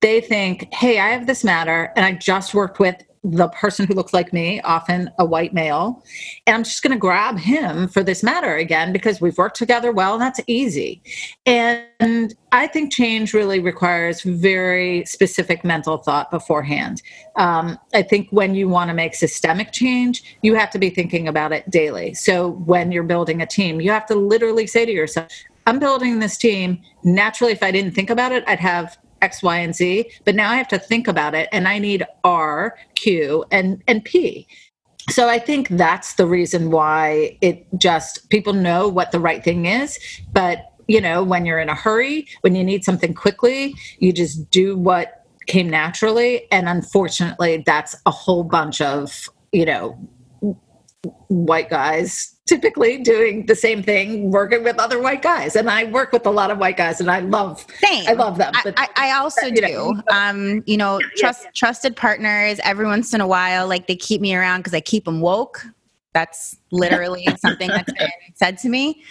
They 0.00 0.20
think, 0.20 0.74
hey, 0.74 0.98
I 0.98 1.10
have 1.10 1.28
this 1.28 1.44
matter, 1.44 1.92
and 1.94 2.04
I 2.04 2.12
just 2.12 2.52
worked 2.52 2.80
with 2.80 2.96
the 3.30 3.48
person 3.48 3.86
who 3.86 3.94
looks 3.94 4.14
like 4.14 4.32
me, 4.32 4.60
often 4.60 5.10
a 5.18 5.24
white 5.24 5.52
male, 5.52 6.04
and 6.46 6.54
I'm 6.54 6.62
just 6.62 6.82
going 6.82 6.92
to 6.92 6.98
grab 6.98 7.38
him 7.38 7.88
for 7.88 8.04
this 8.04 8.22
matter 8.22 8.54
again 8.56 8.92
because 8.92 9.20
we've 9.20 9.36
worked 9.36 9.56
together 9.56 9.90
well 9.90 10.14
and 10.14 10.22
that's 10.22 10.40
easy. 10.46 11.02
And 11.44 12.34
I 12.52 12.68
think 12.68 12.92
change 12.92 13.34
really 13.34 13.58
requires 13.58 14.22
very 14.22 15.04
specific 15.06 15.64
mental 15.64 15.98
thought 15.98 16.30
beforehand. 16.30 17.02
Um, 17.34 17.78
I 17.92 18.02
think 18.02 18.28
when 18.30 18.54
you 18.54 18.68
want 18.68 18.88
to 18.88 18.94
make 18.94 19.14
systemic 19.14 19.72
change, 19.72 20.38
you 20.42 20.54
have 20.54 20.70
to 20.70 20.78
be 20.78 20.90
thinking 20.90 21.26
about 21.26 21.52
it 21.52 21.68
daily. 21.68 22.14
So 22.14 22.50
when 22.50 22.92
you're 22.92 23.02
building 23.02 23.42
a 23.42 23.46
team, 23.46 23.80
you 23.80 23.90
have 23.90 24.06
to 24.06 24.14
literally 24.14 24.68
say 24.68 24.86
to 24.86 24.92
yourself, 24.92 25.28
I'm 25.66 25.80
building 25.80 26.20
this 26.20 26.38
team. 26.38 26.80
Naturally, 27.02 27.52
if 27.52 27.62
I 27.62 27.72
didn't 27.72 27.90
think 27.92 28.08
about 28.08 28.30
it, 28.30 28.44
I'd 28.46 28.60
have 28.60 28.96
X, 29.22 29.42
Y, 29.42 29.58
and 29.58 29.74
Z. 29.74 30.10
But 30.24 30.34
now 30.34 30.50
I 30.50 30.56
have 30.56 30.68
to 30.68 30.78
think 30.78 31.08
about 31.08 31.34
it 31.34 31.48
and 31.52 31.66
I 31.68 31.78
need 31.78 32.04
R, 32.24 32.76
Q, 32.94 33.44
and, 33.50 33.82
and 33.86 34.04
P. 34.04 34.46
So 35.10 35.28
I 35.28 35.38
think 35.38 35.68
that's 35.68 36.14
the 36.14 36.26
reason 36.26 36.70
why 36.70 37.38
it 37.40 37.66
just 37.78 38.28
people 38.30 38.52
know 38.52 38.88
what 38.88 39.12
the 39.12 39.20
right 39.20 39.42
thing 39.42 39.66
is. 39.66 39.98
But, 40.32 40.72
you 40.88 41.00
know, 41.00 41.22
when 41.22 41.46
you're 41.46 41.60
in 41.60 41.68
a 41.68 41.74
hurry, 41.74 42.26
when 42.40 42.54
you 42.54 42.64
need 42.64 42.84
something 42.84 43.14
quickly, 43.14 43.74
you 43.98 44.12
just 44.12 44.50
do 44.50 44.76
what 44.76 45.24
came 45.46 45.70
naturally. 45.70 46.50
And 46.50 46.68
unfortunately, 46.68 47.62
that's 47.64 47.94
a 48.04 48.10
whole 48.10 48.42
bunch 48.42 48.80
of, 48.80 49.28
you 49.52 49.64
know, 49.64 49.92
white 51.28 51.70
guys 51.70 52.35
typically 52.46 52.98
doing 52.98 53.44
the 53.46 53.56
same 53.56 53.82
thing 53.82 54.30
working 54.30 54.62
with 54.62 54.78
other 54.78 55.00
white 55.00 55.20
guys 55.20 55.56
and 55.56 55.68
i 55.68 55.82
work 55.84 56.12
with 56.12 56.24
a 56.26 56.30
lot 56.30 56.48
of 56.50 56.58
white 56.58 56.76
guys 56.76 57.00
and 57.00 57.10
i 57.10 57.18
love 57.18 57.66
same. 57.80 58.06
i 58.06 58.12
love 58.12 58.38
them 58.38 58.52
but, 58.62 58.72
I, 58.76 58.88
I, 58.96 59.10
also 59.18 59.50
do 59.50 59.60
know, 59.60 60.02
um 60.12 60.62
you 60.64 60.76
know 60.76 61.00
trust 61.16 61.44
yeah. 61.44 61.50
trusted 61.54 61.96
partners 61.96 62.60
every 62.62 62.86
once 62.86 63.12
in 63.12 63.20
a 63.20 63.26
while 63.26 63.66
like 63.66 63.88
they 63.88 63.96
keep 63.96 64.20
me 64.20 64.34
around 64.34 64.60
because 64.60 64.74
i 64.74 64.80
keep 64.80 65.04
them 65.04 65.20
woke 65.20 65.66
that's 66.14 66.56
literally 66.70 67.26
something 67.38 67.68
that's 67.68 67.92
been 67.92 68.08
said 68.34 68.58
to 68.58 68.68
me 68.68 69.02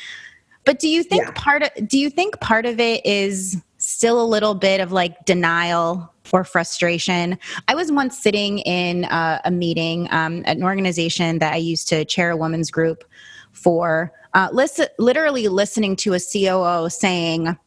but 0.63 0.79
do 0.79 0.87
you 0.87 1.03
think 1.03 1.25
yeah. 1.25 1.31
part 1.35 1.61
of 1.61 1.87
do 1.87 1.99
you 1.99 2.09
think 2.09 2.39
part 2.39 2.65
of 2.65 2.79
it 2.79 3.05
is 3.05 3.61
still 3.85 4.21
a 4.21 4.25
little 4.25 4.55
bit 4.55 4.81
of 4.81 4.91
like 4.91 5.25
denial 5.25 6.11
or 6.33 6.43
frustration. 6.43 7.37
I 7.67 7.75
was 7.75 7.91
once 7.91 8.17
sitting 8.17 8.59
in 8.59 9.05
uh, 9.05 9.41
a 9.45 9.51
meeting 9.51 10.07
um, 10.11 10.43
at 10.45 10.57
an 10.57 10.63
organization 10.63 11.39
that 11.39 11.53
I 11.53 11.57
used 11.57 11.87
to 11.89 12.03
chair 12.03 12.31
a 12.31 12.37
women's 12.37 12.71
group 12.71 13.03
for, 13.51 14.11
uh, 14.33 14.49
listen, 14.51 14.87
literally 14.97 15.47
listening 15.47 15.95
to 15.97 16.13
a 16.13 16.19
COO 16.19 16.89
saying, 16.89 17.57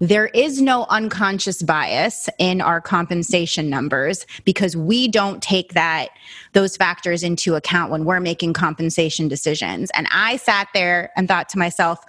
there 0.00 0.26
is 0.26 0.60
no 0.60 0.86
unconscious 0.90 1.62
bias 1.62 2.28
in 2.38 2.60
our 2.60 2.80
compensation 2.80 3.70
numbers 3.70 4.26
because 4.44 4.76
we 4.76 5.08
don't 5.08 5.42
take 5.42 5.72
that 5.72 6.08
those 6.52 6.76
factors 6.76 7.22
into 7.22 7.54
account 7.54 7.92
when 7.92 8.04
we're 8.04 8.20
making 8.20 8.52
compensation 8.52 9.28
decisions 9.28 9.90
and 9.94 10.08
i 10.10 10.36
sat 10.36 10.66
there 10.74 11.12
and 11.16 11.28
thought 11.28 11.48
to 11.48 11.58
myself 11.58 12.00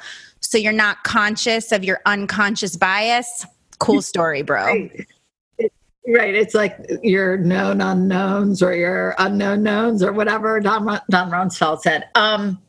so 0.56 0.60
you're 0.60 0.72
not 0.72 1.04
conscious 1.04 1.74
of 1.74 1.84
your 1.84 2.00
unconscious 2.06 2.78
bias 2.78 3.46
cool 3.80 4.02
story 4.02 4.42
bro 4.42 4.64
right. 4.64 5.08
Right. 6.08 6.36
It's 6.36 6.54
like 6.54 6.78
your 7.02 7.38
known 7.38 7.82
unknowns 7.82 8.62
or 8.62 8.76
your 8.76 9.16
unknown 9.18 9.64
knowns 9.64 10.04
or 10.04 10.14
whatever 10.14 10.60
Don, 10.60 10.86
Don 11.10 11.32
Rumsfeld 11.32 11.80
said. 11.82 12.08
Um, 12.14 12.62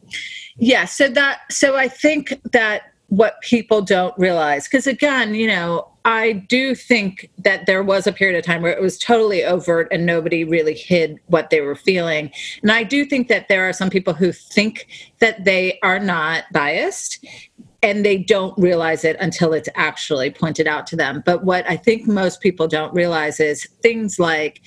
yeah. 0.57 0.87
So 0.87 1.09
that, 1.09 1.41
so 1.51 1.77
I 1.77 1.87
think 1.87 2.41
that 2.53 2.95
what 3.09 3.39
people 3.43 3.83
don't 3.83 4.17
realize, 4.19 4.65
because 4.65 4.87
again, 4.87 5.35
you 5.35 5.47
know, 5.47 5.87
I 6.07 6.33
do 6.33 6.75
think 6.75 7.31
that 7.39 7.67
there 7.67 7.83
was 7.83 8.07
a 8.07 8.13
period 8.13 8.39
of 8.39 8.45
time 8.45 8.63
where 8.63 8.73
it 8.73 8.81
was 8.81 8.99
totally 8.99 9.45
overt 9.45 9.89
and 9.91 10.07
nobody 10.07 10.45
really 10.45 10.75
hid 10.75 11.19
what 11.27 11.51
they 11.51 11.61
were 11.61 11.75
feeling. 11.75 12.31
And 12.63 12.73
I 12.73 12.85
do 12.85 13.05
think 13.05 13.29
that 13.29 13.49
there 13.49 13.69
are 13.69 13.73
some 13.73 13.91
people 13.91 14.15
who 14.15 14.33
think 14.33 14.87
that 15.19 15.45
they 15.45 15.79
are 15.83 15.99
not 15.99 16.45
biased 16.53 17.25
and 17.83 18.05
they 18.05 18.19
don't 18.19 18.57
realize 18.59 19.05
it 19.05 19.17
until 19.21 19.53
it's 19.53 19.69
actually 19.75 20.31
pointed 20.31 20.67
out 20.67 20.87
to 20.89 20.97
them. 20.97 21.23
But 21.25 21.45
what 21.45 21.69
I 21.69 21.77
think 21.77 22.07
most 22.07 22.41
people 22.41 22.69
don't 22.69 22.95
realize 22.95 23.41
is 23.41 23.67
things 23.83 24.19
like 24.19 24.63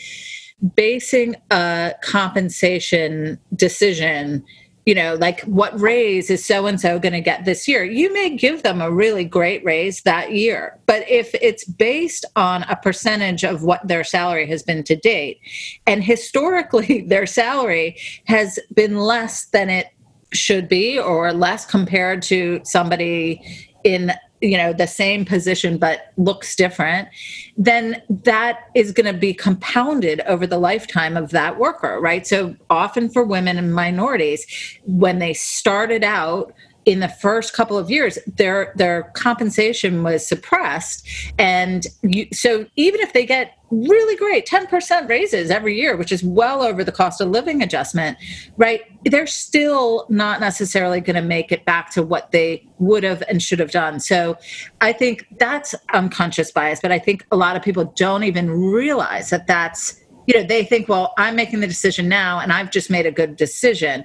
basing 0.76 1.36
a 1.52 1.94
compensation 2.02 3.40
decision 3.56 4.46
you 4.90 4.96
know, 4.96 5.14
like 5.14 5.42
what 5.42 5.80
raise 5.80 6.32
is 6.32 6.44
so 6.44 6.66
and 6.66 6.82
so 6.82 6.98
going 6.98 7.14
to 7.14 7.22
get 7.22 7.46
this 7.46 7.68
year? 7.68 7.84
You 7.84 8.12
may 8.12 8.36
give 8.36 8.64
them 8.64 8.82
a 8.82 8.90
really 8.90 9.24
great 9.24 9.64
raise 9.64 10.02
that 10.02 10.32
year. 10.32 10.80
But 10.88 11.08
if 11.08 11.36
it's 11.36 11.64
based 11.64 12.26
on 12.36 12.64
a 12.64 12.76
percentage 12.76 13.44
of 13.44 13.62
what 13.62 13.88
their 13.88 14.04
salary 14.04 14.48
has 14.48 14.64
been 14.64 14.84
to 14.86 14.96
date, 14.96 15.42
and 15.86 16.04
historically 16.04 17.02
their 17.08 17.28
salary 17.28 17.98
has 18.26 18.58
been 18.74 18.98
less 18.98 19.46
than 19.46 19.70
it 19.70 19.90
should 20.34 20.68
be 20.68 21.00
or 21.00 21.34
less 21.34 21.66
compared 21.66 22.22
to 22.22 22.62
somebody 22.64 23.42
in 23.84 24.12
you 24.42 24.58
know 24.58 24.72
the 24.72 24.88
same 24.88 25.26
position 25.26 25.78
but 25.78 26.14
looks 26.18 26.56
different 26.56 27.10
then 27.58 28.02
that 28.10 28.70
is 28.74 28.92
going 28.92 29.06
to 29.06 29.18
be 29.20 29.34
compounded 29.34 30.22
over 30.22 30.48
the 30.48 30.58
lifetime 30.58 31.18
of 31.18 31.32
that 31.32 31.60
worker 31.60 32.00
right? 32.00 32.26
So 32.26 32.56
often 32.70 33.10
for 33.10 33.24
women 33.24 33.58
and 33.58 33.74
minorities 33.74 34.46
when 34.86 35.20
they 35.20 35.34
started 35.34 36.04
out 36.04 36.54
in 36.86 37.02
the 37.02 37.10
first 37.10 37.54
couple 37.54 37.78
of 37.78 37.90
years 37.90 38.18
their 38.38 38.74
their 38.78 39.04
compensation 39.14 40.04
was 40.04 40.26
suppressed 40.26 41.06
and 41.38 41.88
you, 42.02 42.28
so 42.32 42.66
even 42.76 43.02
if 43.02 43.14
they 43.14 43.26
get 43.26 43.59
really 43.72 44.16
great. 44.16 44.48
10% 44.48 45.08
raises 45.08 45.52
every 45.52 45.80
year 45.80 45.96
which 45.96 46.12
is 46.12 46.24
well 46.24 46.64
over 46.64 46.84
the 46.84 46.92
cost 46.92 47.22
of 47.22 47.30
living 47.30 47.62
adjustment 47.62 48.18
right? 48.58 48.82
They're 49.06 49.28
still 49.28 50.06
not 50.10 50.40
necessarily 50.40 51.02
going 51.02 51.16
to 51.16 51.22
make 51.22 51.52
it 51.52 51.66
back 51.66 51.92
to 51.92 52.04
what 52.04 52.32
they 52.32 52.68
would 52.80 53.04
have 53.04 53.24
and 53.30 53.42
should 53.42 53.60
have 53.60 53.72
done. 53.72 54.00
So 54.00 54.38
i 54.82 54.92
think 54.92 55.26
that's 55.38 55.76
unconscious 55.94 56.52
bias 56.52 56.80
but 56.82 56.92
i 56.92 57.00
think 57.00 57.26
a 57.32 57.38
lot 57.38 57.56
of 57.56 57.62
people 57.62 57.86
don't 57.96 58.24
even 58.24 58.50
realize 58.50 59.30
that 59.30 59.48
that's 59.48 60.00
you 60.28 60.34
know 60.36 60.44
they 60.44 60.64
think 60.64 60.88
well 60.88 61.14
i'm 61.18 61.36
making 61.36 61.60
the 61.60 61.68
decision 61.68 62.08
now 62.08 62.40
and 62.40 62.52
i've 62.54 62.72
just 62.72 62.90
made 62.90 63.06
a 63.06 63.12
good 63.12 63.36
decision. 63.36 64.04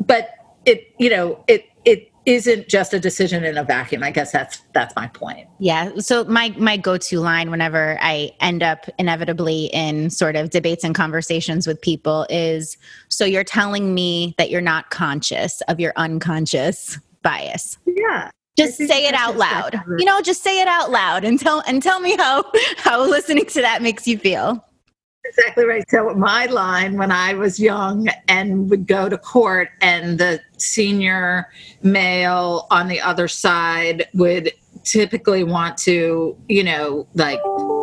But 0.00 0.30
it 0.64 0.94
you 0.98 1.10
know 1.10 1.44
it 1.48 1.66
it 1.84 2.11
isn't 2.24 2.68
just 2.68 2.94
a 2.94 3.00
decision 3.00 3.44
in 3.44 3.58
a 3.58 3.64
vacuum. 3.64 4.02
I 4.02 4.10
guess 4.10 4.32
that's 4.32 4.62
that's 4.74 4.94
my 4.94 5.08
point. 5.08 5.48
Yeah. 5.58 5.90
So 5.98 6.24
my 6.24 6.54
my 6.56 6.76
go-to 6.76 7.20
line 7.20 7.50
whenever 7.50 7.98
i 8.00 8.30
end 8.40 8.62
up 8.62 8.86
inevitably 8.98 9.66
in 9.66 10.10
sort 10.10 10.36
of 10.36 10.50
debates 10.50 10.84
and 10.84 10.94
conversations 10.94 11.66
with 11.66 11.80
people 11.80 12.26
is 12.30 12.76
so 13.08 13.24
you're 13.24 13.44
telling 13.44 13.94
me 13.94 14.34
that 14.38 14.50
you're 14.50 14.60
not 14.60 14.90
conscious 14.90 15.60
of 15.62 15.80
your 15.80 15.92
unconscious 15.96 16.98
bias. 17.22 17.78
Yeah. 17.86 18.30
Just 18.56 18.76
say 18.76 19.06
it 19.06 19.14
out 19.14 19.36
loud. 19.36 19.80
You 19.98 20.04
know 20.04 20.20
just 20.20 20.42
say 20.42 20.60
it 20.60 20.68
out 20.68 20.90
loud 20.90 21.24
and 21.24 21.40
tell 21.40 21.62
and 21.66 21.82
tell 21.82 22.00
me 22.00 22.16
how 22.16 22.44
how 22.76 23.00
listening 23.08 23.46
to 23.46 23.62
that 23.62 23.82
makes 23.82 24.06
you 24.06 24.18
feel 24.18 24.64
exactly 25.38 25.64
right. 25.64 25.84
So 25.90 26.14
my 26.14 26.46
line 26.46 26.98
when 26.98 27.10
I 27.10 27.34
was 27.34 27.58
young 27.58 28.08
and 28.28 28.68
would 28.70 28.86
go 28.86 29.08
to 29.08 29.16
court 29.16 29.70
and 29.80 30.18
the 30.18 30.40
senior 30.58 31.48
male 31.82 32.66
on 32.70 32.88
the 32.88 33.00
other 33.00 33.28
side 33.28 34.06
would 34.14 34.52
typically 34.84 35.44
want 35.44 35.78
to, 35.78 36.36
you 36.48 36.62
know, 36.62 37.06
like 37.14 37.40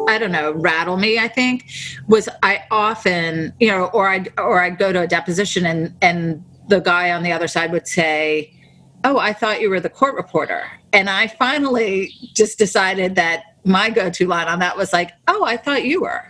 I 0.07 0.17
don't 0.19 0.31
know, 0.31 0.53
rattle 0.53 0.97
me, 0.97 1.19
I 1.19 1.27
think, 1.27 1.69
was 2.07 2.29
I 2.43 2.63
often, 2.71 3.53
you 3.59 3.67
know, 3.67 3.85
or 3.85 4.09
I 4.09 4.25
or 4.37 4.61
I'd 4.61 4.77
go 4.77 4.91
to 4.91 5.01
a 5.01 5.07
deposition 5.07 5.65
and 5.65 5.95
and 6.01 6.43
the 6.67 6.79
guy 6.79 7.11
on 7.11 7.23
the 7.23 7.31
other 7.31 7.47
side 7.47 7.71
would 7.71 7.87
say, 7.87 8.53
"Oh, 9.03 9.17
I 9.17 9.33
thought 9.33 9.61
you 9.61 9.69
were 9.69 9.79
the 9.79 9.89
court 9.89 10.15
reporter." 10.15 10.63
And 10.93 11.09
I 11.09 11.27
finally 11.27 12.13
just 12.35 12.57
decided 12.57 13.15
that 13.15 13.43
my 13.65 13.89
go-to 13.89 14.27
line 14.27 14.47
on 14.47 14.59
that 14.59 14.77
was 14.77 14.93
like, 14.93 15.11
"Oh, 15.27 15.43
I 15.43 15.57
thought 15.57 15.83
you 15.83 16.01
were." 16.01 16.23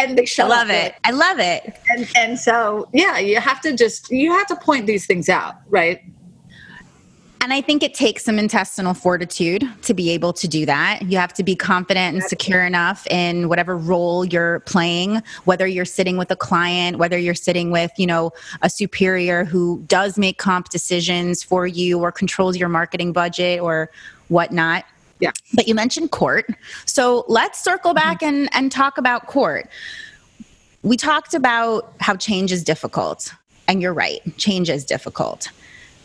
And 0.00 0.16
they 0.18 0.24
shut 0.24 0.46
I 0.46 0.48
love 0.48 0.70
it. 0.70 0.94
I 1.04 1.10
love 1.10 1.38
it. 1.38 1.78
And 1.88 2.10
and 2.16 2.38
so 2.38 2.88
yeah, 2.92 3.18
you 3.18 3.40
have 3.40 3.60
to 3.62 3.76
just 3.76 4.10
you 4.10 4.32
have 4.32 4.46
to 4.48 4.56
point 4.56 4.86
these 4.86 5.06
things 5.06 5.28
out, 5.28 5.56
right? 5.68 6.02
And 7.42 7.54
I 7.54 7.62
think 7.62 7.82
it 7.82 7.94
takes 7.94 8.24
some 8.24 8.38
intestinal 8.38 8.92
fortitude 8.92 9.66
to 9.82 9.94
be 9.94 10.10
able 10.10 10.34
to 10.34 10.46
do 10.46 10.66
that. 10.66 11.00
You 11.02 11.16
have 11.16 11.32
to 11.34 11.42
be 11.42 11.56
confident 11.56 12.14
and 12.14 12.22
secure 12.22 12.62
enough 12.62 13.06
in 13.06 13.48
whatever 13.48 13.78
role 13.78 14.26
you're 14.26 14.60
playing, 14.60 15.22
whether 15.44 15.66
you're 15.66 15.86
sitting 15.86 16.18
with 16.18 16.30
a 16.30 16.36
client, 16.36 16.98
whether 16.98 17.16
you're 17.16 17.34
sitting 17.34 17.70
with, 17.70 17.92
you 17.96 18.06
know, 18.06 18.32
a 18.60 18.68
superior 18.68 19.46
who 19.46 19.82
does 19.86 20.18
make 20.18 20.36
comp 20.36 20.68
decisions 20.68 21.42
for 21.42 21.66
you 21.66 21.98
or 22.00 22.12
controls 22.12 22.58
your 22.58 22.68
marketing 22.68 23.14
budget 23.14 23.60
or 23.60 23.90
whatnot. 24.28 24.84
Yeah. 25.20 25.32
But 25.54 25.68
you 25.68 25.74
mentioned 25.74 26.10
court. 26.10 26.46
So 26.86 27.24
let's 27.28 27.62
circle 27.62 27.94
back 27.94 28.20
mm-hmm. 28.20 28.34
and, 28.34 28.48
and 28.52 28.72
talk 28.72 28.98
about 28.98 29.26
court. 29.26 29.68
We 30.82 30.96
talked 30.96 31.34
about 31.34 31.92
how 32.00 32.16
change 32.16 32.52
is 32.52 32.64
difficult. 32.64 33.32
And 33.68 33.80
you're 33.80 33.94
right, 33.94 34.20
change 34.36 34.68
is 34.68 34.84
difficult. 34.84 35.48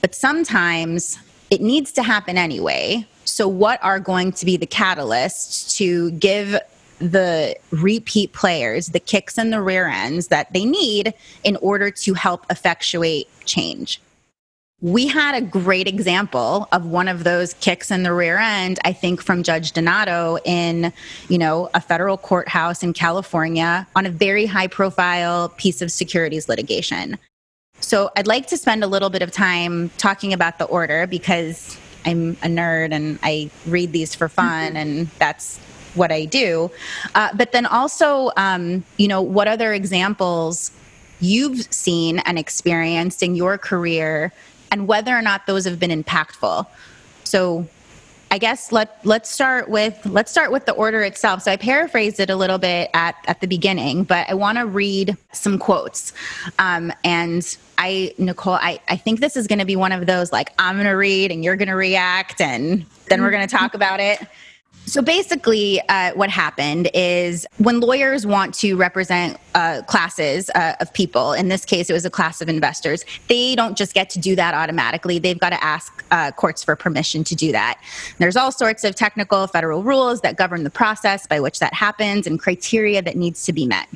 But 0.01 0.13
sometimes 0.13 1.17
it 1.49 1.61
needs 1.61 1.91
to 1.93 2.03
happen 2.03 2.37
anyway. 2.37 3.07
So, 3.23 3.47
what 3.47 3.83
are 3.83 3.99
going 3.99 4.33
to 4.33 4.45
be 4.45 4.55
the 4.57 4.67
catalysts 4.67 5.75
to 5.77 6.11
give 6.11 6.59
the 6.99 7.57
repeat 7.71 8.33
players 8.33 8.87
the 8.87 8.99
kicks 8.99 9.37
and 9.37 9.51
the 9.51 9.61
rear 9.61 9.87
ends 9.87 10.27
that 10.27 10.53
they 10.53 10.63
need 10.63 11.13
in 11.43 11.55
order 11.57 11.89
to 11.89 12.13
help 12.13 12.45
effectuate 12.49 13.27
change? 13.45 13.99
We 14.85 15.07
had 15.07 15.33
a 15.33 15.41
great 15.41 15.87
example 15.87 16.67
of 16.71 16.85
one 16.85 17.07
of 17.07 17.23
those 17.23 17.55
kicks 17.55 17.89
in 17.89 18.03
the 18.03 18.13
rear 18.13 18.37
end 18.37 18.77
i 18.85 18.93
think 18.93 19.19
from 19.19 19.41
judge 19.41 19.71
donato 19.71 20.37
in 20.45 20.93
you 21.27 21.39
know 21.39 21.67
a 21.73 21.81
federal 21.81 22.17
courthouse 22.17 22.83
in 22.83 22.93
california 22.93 23.87
on 23.95 24.05
a 24.05 24.11
very 24.11 24.45
high 24.45 24.67
profile 24.67 25.49
piece 25.49 25.81
of 25.81 25.91
securities 25.91 26.47
litigation 26.47 27.17
so 27.79 28.11
i'd 28.15 28.27
like 28.27 28.45
to 28.45 28.55
spend 28.55 28.83
a 28.83 28.87
little 28.87 29.09
bit 29.09 29.23
of 29.23 29.31
time 29.31 29.89
talking 29.97 30.33
about 30.33 30.59
the 30.59 30.65
order 30.65 31.07
because 31.07 31.79
i'm 32.05 32.31
a 32.43 32.47
nerd 32.47 32.91
and 32.91 33.17
i 33.23 33.49
read 33.65 33.91
these 33.91 34.13
for 34.13 34.29
fun 34.29 34.67
mm-hmm. 34.67 34.77
and 34.77 35.07
that's 35.17 35.57
what 35.95 36.11
i 36.11 36.25
do 36.25 36.69
uh, 37.15 37.29
but 37.33 37.53
then 37.53 37.65
also 37.65 38.29
um, 38.37 38.83
you 38.97 39.07
know 39.07 39.21
what 39.21 39.47
other 39.47 39.73
examples 39.73 40.69
you've 41.21 41.73
seen 41.73 42.19
and 42.19 42.37
experienced 42.37 43.23
in 43.23 43.35
your 43.35 43.57
career 43.57 44.31
and 44.71 44.87
whether 44.87 45.15
or 45.15 45.21
not 45.21 45.47
those 45.47 45.65
have 45.65 45.79
been 45.79 46.03
impactful. 46.03 46.65
So 47.23 47.67
I 48.31 48.37
guess 48.37 48.71
let 48.71 48.99
let's 49.05 49.29
start 49.29 49.69
with 49.69 50.05
let's 50.05 50.31
start 50.31 50.51
with 50.51 50.65
the 50.65 50.73
order 50.73 51.01
itself. 51.03 51.43
So 51.43 51.51
I 51.51 51.57
paraphrased 51.57 52.19
it 52.19 52.29
a 52.29 52.35
little 52.35 52.57
bit 52.57 52.89
at 52.93 53.15
at 53.27 53.39
the 53.39 53.47
beginning, 53.47 54.03
but 54.03 54.29
I 54.29 54.33
want 54.33 54.57
to 54.57 54.65
read 54.65 55.15
some 55.31 55.57
quotes. 55.57 56.11
Um, 56.59 56.91
and 57.03 57.57
I 57.77 58.13
Nicole, 58.17 58.55
I 58.55 58.79
I 58.89 58.97
think 58.97 59.19
this 59.19 59.37
is 59.37 59.47
going 59.47 59.59
to 59.59 59.65
be 59.65 59.75
one 59.75 59.91
of 59.91 60.05
those 60.05 60.31
like 60.31 60.51
I'm 60.59 60.75
going 60.75 60.87
to 60.87 60.93
read 60.93 61.31
and 61.31 61.43
you're 61.43 61.55
going 61.55 61.69
to 61.69 61.75
react, 61.75 62.41
and 62.41 62.85
then 63.09 63.21
we're 63.21 63.31
going 63.31 63.47
to 63.47 63.55
talk 63.55 63.73
about 63.73 63.99
it. 63.99 64.19
So 64.87 65.01
basically, 65.01 65.81
uh, 65.89 66.13
what 66.13 66.29
happened 66.29 66.89
is 66.93 67.47
when 67.57 67.79
lawyers 67.79 68.25
want 68.25 68.53
to 68.55 68.75
represent 68.75 69.37
uh, 69.55 69.81
classes 69.87 70.49
uh, 70.53 70.75
of 70.79 70.93
people, 70.93 71.33
in 71.33 71.47
this 71.47 71.65
case, 71.65 71.89
it 71.89 71.93
was 71.93 72.05
a 72.05 72.09
class 72.09 72.39
of 72.39 72.49
investors, 72.49 73.03
they 73.27 73.55
don't 73.55 73.77
just 73.77 73.93
get 73.93 74.09
to 74.11 74.19
do 74.19 74.35
that 74.35 74.53
automatically. 74.53 75.17
They've 75.17 75.39
got 75.39 75.49
to 75.49 75.63
ask 75.63 76.05
uh, 76.11 76.31
courts 76.31 76.63
for 76.63 76.75
permission 76.75 77.23
to 77.25 77.35
do 77.35 77.51
that. 77.51 77.81
There's 78.19 78.35
all 78.35 78.51
sorts 78.51 78.83
of 78.83 78.95
technical 78.95 79.47
federal 79.47 79.81
rules 79.81 80.21
that 80.21 80.37
govern 80.37 80.63
the 80.63 80.69
process 80.69 81.25
by 81.25 81.39
which 81.39 81.59
that 81.59 81.73
happens 81.73 82.27
and 82.27 82.39
criteria 82.39 83.01
that 83.01 83.15
needs 83.15 83.43
to 83.45 83.53
be 83.53 83.65
met. 83.65 83.87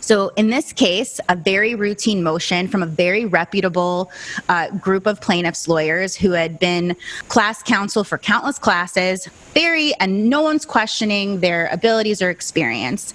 So, 0.00 0.30
in 0.36 0.50
this 0.50 0.72
case, 0.72 1.20
a 1.28 1.36
very 1.36 1.74
routine 1.74 2.22
motion 2.22 2.68
from 2.68 2.82
a 2.82 2.86
very 2.86 3.24
reputable 3.24 4.10
uh, 4.48 4.70
group 4.70 5.06
of 5.06 5.20
plaintiffs' 5.20 5.68
lawyers 5.68 6.14
who 6.14 6.32
had 6.32 6.58
been 6.58 6.96
class 7.28 7.62
counsel 7.62 8.04
for 8.04 8.18
countless 8.18 8.58
classes, 8.58 9.26
very, 9.54 9.94
and 9.94 10.28
no 10.28 10.42
one's 10.42 10.64
questioning 10.64 11.40
their 11.40 11.68
abilities 11.72 12.20
or 12.22 12.30
experience. 12.30 13.14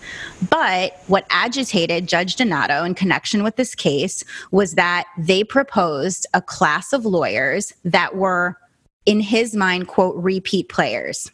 But 0.50 1.02
what 1.08 1.26
agitated 1.30 2.08
Judge 2.08 2.36
Donato 2.36 2.84
in 2.84 2.96
connection 2.96 3.44
with 3.44 3.56
this 3.56 3.76
case 3.76 4.24
was 4.52 4.74
that 4.74 5.06
they 5.18 5.44
proposed 5.44 6.26
a 6.34 6.42
class 6.42 6.94
of 6.94 7.06
lawyers 7.06 7.74
that 7.86 8.16
were, 8.16 8.58
in 9.06 9.20
his 9.20 9.56
mind, 9.56 9.88
quote, 9.88 10.16
repeat 10.16 10.70
players. 10.70 11.32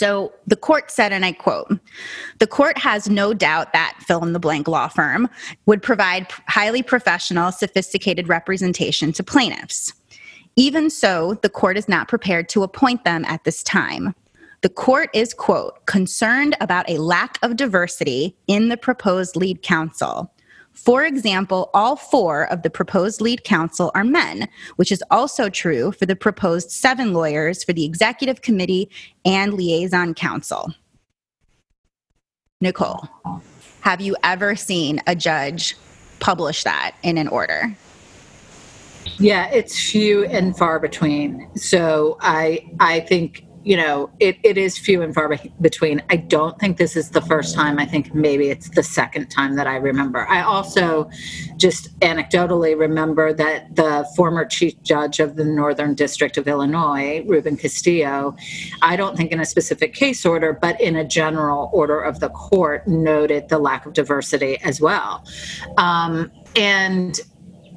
So 0.00 0.32
the 0.46 0.56
court 0.56 0.90
said, 0.90 1.12
and 1.12 1.26
I 1.26 1.32
quote, 1.32 1.78
the 2.38 2.46
court 2.46 2.78
has 2.78 3.10
no 3.10 3.34
doubt 3.34 3.74
that 3.74 3.98
fill 4.00 4.24
in 4.24 4.32
the 4.32 4.38
blank 4.38 4.66
law 4.66 4.88
firm 4.88 5.28
would 5.66 5.82
provide 5.82 6.26
highly 6.48 6.82
professional, 6.82 7.52
sophisticated 7.52 8.26
representation 8.26 9.12
to 9.12 9.22
plaintiffs. 9.22 9.92
Even 10.56 10.88
so, 10.88 11.34
the 11.42 11.50
court 11.50 11.76
is 11.76 11.86
not 11.86 12.08
prepared 12.08 12.48
to 12.48 12.62
appoint 12.62 13.04
them 13.04 13.26
at 13.26 13.44
this 13.44 13.62
time. 13.62 14.14
The 14.62 14.70
court 14.70 15.10
is, 15.12 15.34
quote, 15.34 15.84
concerned 15.84 16.56
about 16.62 16.88
a 16.88 16.96
lack 16.96 17.38
of 17.42 17.56
diversity 17.56 18.34
in 18.46 18.70
the 18.70 18.78
proposed 18.78 19.36
lead 19.36 19.60
counsel. 19.60 20.32
For 20.84 21.04
example, 21.04 21.68
all 21.74 21.94
four 21.94 22.50
of 22.50 22.62
the 22.62 22.70
proposed 22.70 23.20
lead 23.20 23.44
counsel 23.44 23.90
are 23.94 24.02
men, 24.02 24.48
which 24.76 24.90
is 24.90 25.04
also 25.10 25.50
true 25.50 25.92
for 25.92 26.06
the 26.06 26.16
proposed 26.16 26.70
seven 26.70 27.12
lawyers 27.12 27.62
for 27.62 27.74
the 27.74 27.84
executive 27.84 28.40
committee 28.40 28.88
and 29.26 29.52
liaison 29.52 30.14
counsel. 30.14 30.72
Nicole, 32.62 33.06
have 33.82 34.00
you 34.00 34.16
ever 34.22 34.56
seen 34.56 35.02
a 35.06 35.14
judge 35.14 35.76
publish 36.18 36.64
that 36.64 36.96
in 37.02 37.18
an 37.18 37.28
order? 37.28 37.76
Yeah, 39.18 39.50
it's 39.50 39.78
few 39.78 40.24
and 40.24 40.56
far 40.56 40.80
between. 40.80 41.46
So 41.56 42.16
I 42.20 42.70
I 42.80 43.00
think 43.00 43.44
you 43.62 43.76
know 43.76 44.10
it, 44.20 44.38
it 44.42 44.56
is 44.56 44.78
few 44.78 45.02
and 45.02 45.14
far 45.14 45.36
between. 45.60 46.02
I 46.10 46.16
don't 46.16 46.58
think 46.58 46.78
this 46.78 46.96
is 46.96 47.10
the 47.10 47.20
first 47.20 47.54
time. 47.54 47.78
I 47.78 47.84
think 47.84 48.14
maybe 48.14 48.48
it's 48.48 48.70
the 48.70 48.82
second 48.82 49.28
time 49.28 49.56
that 49.56 49.66
I 49.66 49.76
remember. 49.76 50.26
I 50.28 50.42
also 50.42 51.10
just 51.56 51.98
anecdotally 52.00 52.78
remember 52.78 53.32
that 53.34 53.74
the 53.76 54.08
former 54.16 54.44
chief 54.44 54.80
judge 54.82 55.20
of 55.20 55.36
the 55.36 55.44
Northern 55.44 55.94
District 55.94 56.38
of 56.38 56.48
Illinois, 56.48 57.22
Ruben 57.26 57.56
Castillo, 57.56 58.36
I 58.82 58.96
don't 58.96 59.16
think 59.16 59.32
in 59.32 59.40
a 59.40 59.46
specific 59.46 59.94
case 59.94 60.24
order, 60.24 60.52
but 60.52 60.80
in 60.80 60.96
a 60.96 61.04
general 61.04 61.70
order 61.72 62.00
of 62.00 62.20
the 62.20 62.30
court, 62.30 62.86
noted 62.88 63.48
the 63.48 63.58
lack 63.58 63.86
of 63.86 63.92
diversity 63.92 64.58
as 64.62 64.80
well. 64.80 65.24
Um, 65.76 66.30
and 66.56 67.20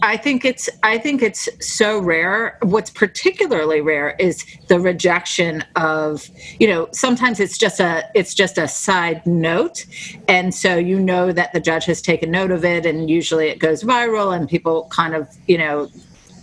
I 0.03 0.17
think 0.17 0.43
it's 0.43 0.69
I 0.83 0.97
think 0.97 1.21
it's 1.21 1.47
so 1.65 1.97
rare. 1.97 2.57
What's 2.61 2.89
particularly 2.89 3.79
rare 3.79 4.17
is 4.19 4.45
the 4.67 4.77
rejection 4.77 5.63
of, 5.77 6.29
you 6.59 6.67
know, 6.67 6.89
sometimes 6.91 7.39
it's 7.39 7.57
just 7.57 7.79
a 7.79 8.03
it's 8.13 8.33
just 8.33 8.57
a 8.57 8.67
side 8.67 9.25
note 9.25 9.85
and 10.27 10.53
so 10.53 10.75
you 10.75 10.99
know 10.99 11.31
that 11.31 11.53
the 11.53 11.61
judge 11.61 11.85
has 11.85 12.01
taken 12.01 12.31
note 12.31 12.51
of 12.51 12.65
it 12.65 12.85
and 12.85 13.09
usually 13.09 13.47
it 13.47 13.59
goes 13.59 13.81
viral 13.81 14.35
and 14.35 14.49
people 14.49 14.89
kind 14.91 15.15
of, 15.15 15.29
you 15.47 15.57
know, 15.57 15.89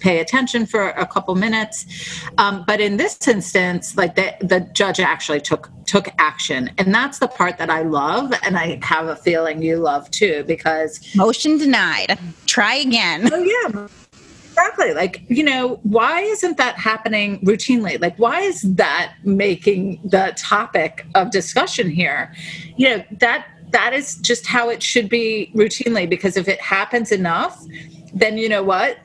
pay 0.01 0.21
attention 0.21 0.67
for 0.67 0.91
a 0.91 1.07
couple 1.07 1.35
minutes. 1.35 1.87
Um, 2.39 2.65
but 2.67 2.81
in 2.81 2.97
this 2.97 3.27
instance, 3.29 3.97
like 3.97 4.17
the, 4.17 4.35
the 4.41 4.61
judge 4.73 5.01
actually 5.01 5.41
took 5.41 5.71
took 5.87 6.09
action, 6.19 6.71
and 6.79 6.95
that's 6.95 7.19
the 7.19 7.29
part 7.29 7.59
that 7.59 7.69
I 7.69 7.83
love, 7.83 8.33
and 8.45 8.57
I 8.57 8.79
have 8.83 9.09
a 9.09 9.17
feeling 9.17 9.61
you 9.63 9.77
love 9.77 10.11
too, 10.11 10.45
because 10.47 11.01
motion 11.17 11.59
denied. 11.59 12.19
Try 12.47 12.77
again. 12.77 13.29
Oh 13.33 13.43
yeah. 13.43 13.89
Exactly. 14.51 14.93
Like, 14.93 15.23
you 15.29 15.43
know, 15.43 15.81
why 15.85 16.21
isn't 16.21 16.59
that 16.59 16.77
happening 16.77 17.41
routinely? 17.41 18.01
Like, 18.01 18.19
why 18.19 18.41
is 18.41 18.61
that 18.63 19.15
making 19.25 20.01
the 20.05 20.35
topic 20.37 21.07
of 21.15 21.31
discussion 21.31 21.89
here? 21.89 22.35
You 22.77 22.89
know, 22.89 23.05
that 23.21 23.47
that 23.71 23.95
is 23.95 24.17
just 24.17 24.47
how 24.47 24.69
it 24.69 24.83
should 24.83 25.09
be 25.09 25.51
routinely 25.55 26.09
because 26.09 26.37
if 26.37 26.49
it 26.49 26.61
happens 26.61 27.13
enough, 27.13 27.65
then 28.13 28.37
you 28.37 28.49
know 28.49 28.63
what? 28.63 28.99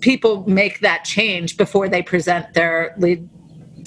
People 0.00 0.48
make 0.48 0.80
that 0.80 1.04
change 1.04 1.56
before 1.56 1.88
they 1.88 2.02
present 2.02 2.52
their 2.54 2.94
lead 2.98 3.28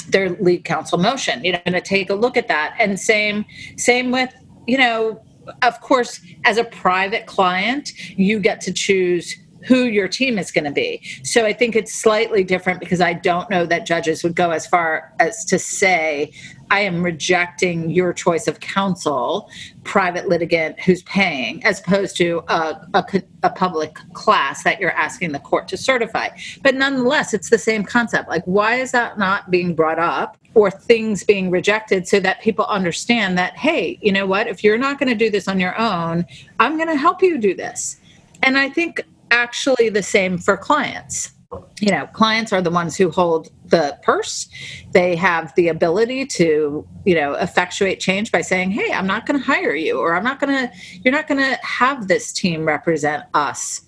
their 0.10 0.30
lead 0.30 0.64
counsel 0.64 0.98
motion 0.98 1.44
you 1.44 1.52
know 1.52 1.60
to 1.66 1.82
take 1.82 2.10
a 2.10 2.16
look 2.16 2.38
at 2.38 2.48
that. 2.48 2.76
And 2.80 3.00
same 3.00 3.46
same 3.78 4.12
with 4.12 4.34
you 4.68 4.78
know 4.78 5.24
of 5.62 5.80
course 5.82 6.22
as 6.44 6.58
a 6.58 6.64
private 6.64 7.26
client 7.28 7.94
you 8.18 8.40
get 8.40 8.62
to 8.62 8.74
choose 8.74 9.36
who 9.66 9.84
your 9.84 10.08
team 10.08 10.38
is 10.38 10.52
going 10.52 10.64
to 10.64 10.72
be. 10.72 11.02
So 11.24 11.46
I 11.46 11.54
think 11.54 11.76
it's 11.76 11.94
slightly 11.94 12.44
different 12.44 12.80
because 12.80 13.02
I 13.02 13.14
don't 13.14 13.50
know 13.50 13.66
that 13.66 13.86
judges 13.86 14.24
would 14.24 14.36
go 14.36 14.52
as 14.52 14.68
far 14.68 15.14
as 15.20 15.44
to 15.46 15.60
say, 15.60 16.32
I 16.72 16.82
am 16.82 17.04
rejecting 17.04 17.90
your 17.90 18.14
choice 18.14 18.48
of 18.48 18.60
counsel, 18.60 19.50
private 19.84 20.28
litigant 20.28 20.80
who's 20.80 21.04
paying, 21.04 21.64
as 21.64 21.80
opposed 21.80 22.18
to 22.18 22.44
a, 22.48 22.88
a, 22.94 23.06
a, 23.44 23.50
public 23.52 23.96
class 24.14 24.64
that 24.64 24.80
you're 24.80 24.92
asking 24.92 25.32
the 25.32 25.40
court 25.40 25.68
to 25.70 25.78
certify. 25.78 26.30
But 26.64 26.76
nonetheless, 26.76 27.34
it's 27.34 27.50
the 27.50 27.58
same 27.58 27.84
concept. 27.84 28.30
Like, 28.30 28.44
why 28.46 28.76
is 28.76 28.92
that 28.92 29.20
not 29.20 29.52
being 29.52 29.76
brought 29.76 30.00
up 30.00 30.38
or 30.56 30.72
things 30.72 31.24
being 31.24 31.52
rejected 31.52 32.08
so 32.08 32.20
that 32.22 32.42
people 32.42 32.66
understand 32.66 33.38
that, 33.38 33.56
hey, 33.58 34.00
you 34.02 34.12
know 34.12 34.26
what? 34.26 34.48
If 34.48 34.64
you're 34.64 34.78
not 34.78 34.98
going 34.98 35.10
to 35.10 35.16
do 35.16 35.30
this 35.30 35.48
on 35.48 35.60
your 35.60 35.80
own, 35.80 36.26
I'm 36.60 36.78
going 36.78 36.88
to 36.88 36.96
help 36.96 37.22
you 37.22 37.38
do 37.38 37.54
this. 37.54 37.98
And 38.42 38.58
I 38.58 38.70
think 38.70 39.02
actually 39.32 39.90
the 39.90 40.04
same 40.04 40.38
for 40.38 40.58
clients. 40.58 41.32
You 41.80 41.92
know, 41.92 42.08
clients 42.08 42.52
are 42.52 42.62
the 42.62 42.72
ones 42.72 42.98
who 42.98 43.10
hold 43.10 43.50
the 43.66 43.98
purse. 44.04 44.50
They 44.92 45.16
have 45.16 45.54
the 45.56 45.70
ability 45.70 46.26
to, 46.26 46.86
you 47.06 47.16
know, 47.16 47.34
effectuate 47.34 48.00
change 48.00 48.32
by 48.32 48.42
saying, 48.42 48.72
"Hey, 48.72 48.92
I'm 48.92 49.08
not 49.08 49.26
going 49.26 49.40
to 49.40 49.46
hire 49.46 49.76
you 49.76 50.00
or 50.00 50.16
I'm 50.16 50.24
not 50.24 50.40
going 50.40 50.54
to 50.54 50.74
you're 51.04 51.14
not 51.14 51.28
going 51.28 51.40
to 51.40 51.58
have 51.64 52.08
this 52.08 52.34
team 52.34 52.66
represent 52.66 53.24
us 53.34 53.82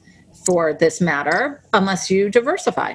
for 0.46 0.74
this 0.74 1.02
matter 1.02 1.62
unless 1.74 2.10
you 2.10 2.30
diversify." 2.30 2.94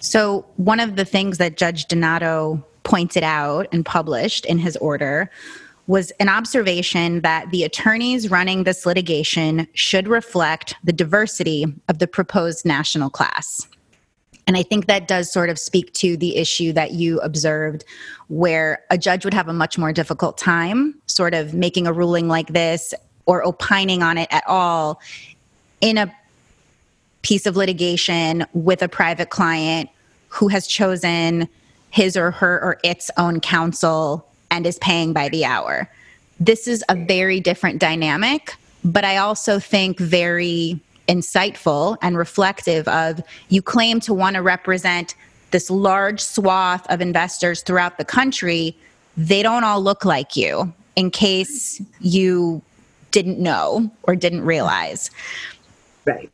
So, 0.00 0.46
one 0.56 0.80
of 0.80 0.96
the 0.96 1.04
things 1.04 1.38
that 1.38 1.56
Judge 1.56 1.86
Donato 1.86 2.64
pointed 2.84 3.22
out 3.22 3.66
and 3.72 3.84
published 3.84 4.44
in 4.46 4.58
his 4.58 4.76
order 4.78 5.30
was 5.90 6.12
an 6.20 6.28
observation 6.28 7.20
that 7.22 7.50
the 7.50 7.64
attorneys 7.64 8.30
running 8.30 8.62
this 8.62 8.86
litigation 8.86 9.66
should 9.74 10.06
reflect 10.06 10.72
the 10.84 10.92
diversity 10.92 11.66
of 11.88 11.98
the 11.98 12.06
proposed 12.06 12.64
national 12.64 13.10
class. 13.10 13.66
And 14.46 14.56
I 14.56 14.62
think 14.62 14.86
that 14.86 15.08
does 15.08 15.32
sort 15.32 15.50
of 15.50 15.58
speak 15.58 15.92
to 15.94 16.16
the 16.16 16.36
issue 16.36 16.72
that 16.74 16.92
you 16.92 17.18
observed, 17.22 17.84
where 18.28 18.84
a 18.90 18.96
judge 18.96 19.24
would 19.24 19.34
have 19.34 19.48
a 19.48 19.52
much 19.52 19.78
more 19.78 19.92
difficult 19.92 20.38
time 20.38 20.94
sort 21.06 21.34
of 21.34 21.54
making 21.54 21.88
a 21.88 21.92
ruling 21.92 22.28
like 22.28 22.52
this 22.52 22.94
or 23.26 23.44
opining 23.44 24.00
on 24.00 24.16
it 24.16 24.28
at 24.30 24.44
all 24.46 25.00
in 25.80 25.98
a 25.98 26.14
piece 27.22 27.46
of 27.46 27.56
litigation 27.56 28.46
with 28.52 28.80
a 28.80 28.88
private 28.88 29.30
client 29.30 29.90
who 30.28 30.46
has 30.46 30.68
chosen 30.68 31.48
his 31.90 32.16
or 32.16 32.30
her 32.30 32.62
or 32.62 32.78
its 32.84 33.10
own 33.16 33.40
counsel 33.40 34.29
and 34.50 34.66
is 34.66 34.78
paying 34.78 35.12
by 35.12 35.28
the 35.28 35.44
hour. 35.44 35.88
This 36.38 36.66
is 36.66 36.84
a 36.88 36.94
very 36.94 37.40
different 37.40 37.78
dynamic, 37.78 38.54
but 38.84 39.04
I 39.04 39.18
also 39.18 39.58
think 39.58 39.98
very 39.98 40.80
insightful 41.08 41.96
and 42.02 42.16
reflective 42.16 42.86
of 42.88 43.20
you 43.48 43.60
claim 43.60 44.00
to 44.00 44.14
want 44.14 44.36
to 44.36 44.42
represent 44.42 45.14
this 45.50 45.70
large 45.70 46.20
swath 46.20 46.86
of 46.88 47.00
investors 47.00 47.62
throughout 47.62 47.98
the 47.98 48.04
country. 48.04 48.76
They 49.16 49.42
don't 49.42 49.64
all 49.64 49.82
look 49.82 50.04
like 50.04 50.36
you, 50.36 50.72
in 50.96 51.10
case 51.10 51.82
you 52.00 52.62
didn't 53.10 53.38
know 53.38 53.90
or 54.04 54.14
didn't 54.14 54.42
realize. 54.42 55.10
Right. 56.04 56.30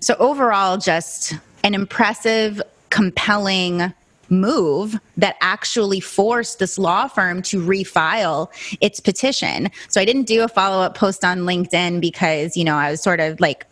So, 0.00 0.14
overall, 0.18 0.78
just 0.78 1.34
an 1.64 1.74
impressive, 1.74 2.62
compelling 2.90 3.92
move 4.30 4.98
that 5.16 5.36
actually 5.40 6.00
forced 6.00 6.58
this 6.58 6.78
law 6.78 7.08
firm 7.08 7.42
to 7.42 7.60
refile 7.60 8.48
its 8.80 9.00
petition. 9.00 9.70
So 9.88 10.00
I 10.00 10.04
didn't 10.04 10.24
do 10.24 10.42
a 10.42 10.48
follow 10.48 10.82
up 10.82 10.96
post 10.96 11.24
on 11.24 11.40
LinkedIn 11.40 12.00
because, 12.00 12.56
you 12.56 12.64
know, 12.64 12.76
I 12.76 12.90
was 12.90 13.02
sort 13.02 13.20
of 13.20 13.40
like 13.40 13.66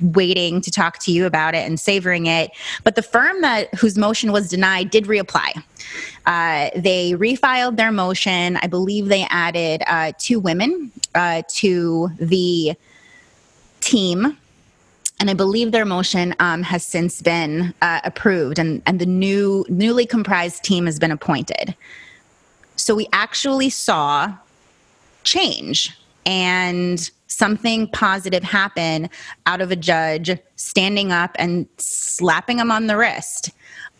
waiting 0.00 0.60
to 0.62 0.70
talk 0.70 0.98
to 0.98 1.12
you 1.12 1.26
about 1.26 1.54
it 1.54 1.66
and 1.66 1.78
savoring 1.78 2.26
it. 2.26 2.50
But 2.84 2.94
the 2.94 3.02
firm 3.02 3.42
that 3.42 3.72
whose 3.74 3.98
motion 3.98 4.32
was 4.32 4.48
denied 4.48 4.90
did 4.90 5.04
reapply. 5.04 5.62
Uh, 6.26 6.70
they 6.74 7.12
refiled 7.12 7.76
their 7.76 7.92
motion. 7.92 8.56
I 8.56 8.66
believe 8.66 9.08
they 9.08 9.26
added 9.28 9.82
uh, 9.86 10.12
two 10.18 10.40
women 10.40 10.90
uh, 11.14 11.42
to 11.48 12.10
the 12.18 12.74
team 13.80 14.36
and 15.20 15.30
I 15.30 15.34
believe 15.34 15.72
their 15.72 15.84
motion 15.84 16.34
um, 16.38 16.62
has 16.62 16.86
since 16.86 17.20
been 17.20 17.74
uh, 17.82 18.00
approved, 18.04 18.58
and, 18.58 18.82
and 18.86 18.98
the 18.98 19.06
new 19.06 19.64
newly 19.68 20.06
comprised 20.06 20.62
team 20.64 20.86
has 20.86 20.98
been 20.98 21.10
appointed. 21.10 21.74
So 22.76 22.94
we 22.94 23.08
actually 23.12 23.70
saw 23.70 24.32
change 25.24 25.98
and 26.24 27.10
something 27.26 27.88
positive 27.88 28.42
happen 28.42 29.10
out 29.46 29.60
of 29.60 29.70
a 29.70 29.76
judge 29.76 30.30
standing 30.56 31.12
up 31.12 31.36
and 31.38 31.66
slapping 31.78 32.58
him 32.58 32.70
on 32.70 32.86
the 32.86 32.96
wrist. 32.96 33.50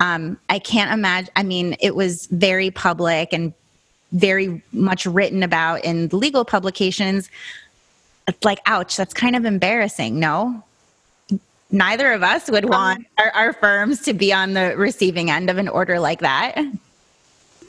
Um, 0.00 0.38
I 0.48 0.58
can't 0.58 0.92
imagine. 0.92 1.32
I 1.36 1.42
mean, 1.42 1.76
it 1.80 1.96
was 1.96 2.26
very 2.26 2.70
public 2.70 3.32
and 3.32 3.52
very 4.12 4.62
much 4.72 5.04
written 5.06 5.42
about 5.42 5.84
in 5.84 6.08
legal 6.12 6.44
publications. 6.44 7.28
It's 8.26 8.44
like, 8.44 8.60
ouch, 8.66 8.96
that's 8.96 9.12
kind 9.12 9.36
of 9.36 9.44
embarrassing, 9.44 10.18
no? 10.18 10.62
Neither 11.70 12.12
of 12.12 12.22
us 12.22 12.50
would 12.50 12.64
um, 12.64 12.70
want 12.70 13.06
our, 13.18 13.30
our 13.30 13.52
firms 13.52 14.02
to 14.02 14.12
be 14.12 14.32
on 14.32 14.54
the 14.54 14.76
receiving 14.76 15.30
end 15.30 15.50
of 15.50 15.58
an 15.58 15.68
order 15.68 15.98
like 15.98 16.20
that. 16.20 16.56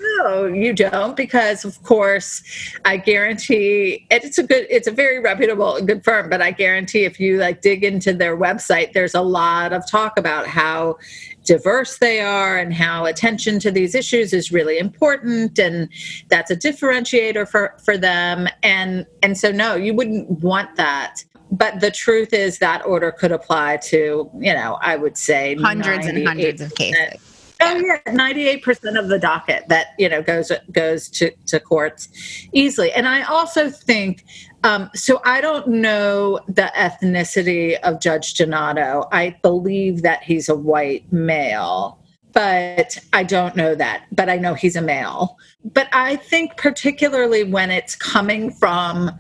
No, 0.02 0.46
you 0.46 0.74
don't, 0.74 1.18
because 1.18 1.66
of 1.66 1.82
course, 1.84 2.42
I 2.86 2.98
guarantee 2.98 4.08
it's 4.10 4.38
a 4.38 4.44
good, 4.44 4.66
it's 4.70 4.88
a 4.88 4.92
very 4.92 5.20
reputable, 5.20 5.80
good 5.82 6.04
firm. 6.04 6.30
But 6.30 6.42
I 6.42 6.52
guarantee, 6.52 7.04
if 7.04 7.20
you 7.20 7.38
like 7.38 7.62
dig 7.62 7.84
into 7.84 8.14
their 8.14 8.38
website, 8.38 8.94
there's 8.94 9.14
a 9.14 9.22
lot 9.22 9.74
of 9.74 9.86
talk 9.90 10.18
about 10.18 10.48
how 10.48 10.98
diverse 11.44 11.98
they 11.98 12.22
are 12.22 12.58
and 12.58 12.74
how 12.74 13.06
attention 13.06 13.60
to 13.60 13.72
these 13.72 13.94
issues 13.94 14.34
is 14.34 14.52
really 14.52 14.78
important, 14.78 15.60
and 15.60 15.90
that's 16.30 16.50
a 16.50 16.56
differentiator 16.56 17.48
for 17.48 17.76
for 17.84 17.98
them. 17.98 18.48
And 18.64 19.06
and 19.22 19.38
so, 19.38 19.52
no, 19.52 19.76
you 19.76 19.94
wouldn't 19.94 20.30
want 20.30 20.76
that 20.78 21.24
but 21.52 21.80
the 21.80 21.92
truth 21.92 22.34
is 22.34 22.60
that 22.60 22.86
order 22.86 23.12
could 23.12 23.32
apply 23.32 23.78
to, 23.78 24.30
you 24.38 24.54
know, 24.54 24.78
I 24.82 24.96
would 24.96 25.18
say 25.18 25.56
hundreds 25.56 26.06
and 26.06 26.26
hundreds 26.28 26.62
of 26.62 26.74
cases. 26.76 27.20
Oh 27.62 27.76
yeah, 27.76 28.00
ninety-eight 28.14 28.64
percent 28.64 28.98
of 28.98 29.10
the 29.10 29.20
docket 29.20 29.68
that 29.68 29.88
you 29.98 30.08
know 30.08 30.22
goes 30.22 30.52
goes 30.72 31.10
to, 31.10 31.32
to 31.48 31.60
courts 31.60 32.08
easily. 32.54 32.92
And 32.94 33.08
I 33.08 33.24
also 33.24 33.70
think 33.70 34.24
Um, 34.64 34.90
so 34.94 35.22
I 35.24 35.42
don't 35.42 35.68
know 35.68 36.40
the 36.48 36.72
ethnicity 36.76 37.80
of 37.80 38.02
Judge 38.02 38.34
Donato. 38.34 39.08
I 39.12 39.38
believe 39.42 40.02
that 40.02 40.22
he's 40.24 40.50
a 40.50 40.56
white 40.56 41.12
male, 41.12 41.98
but 42.34 42.98
I 43.14 43.24
don't 43.24 43.56
know 43.56 43.74
that. 43.76 44.06
But 44.12 44.30
I 44.30 44.38
know 44.38 44.54
he's 44.54 44.76
a 44.76 44.82
male. 44.82 45.38
But 45.64 45.88
I 45.94 46.18
think, 46.18 46.58
particularly 46.58 47.44
when 47.44 47.72
it's 47.72 47.96
coming 47.96 48.52
from 48.52 49.12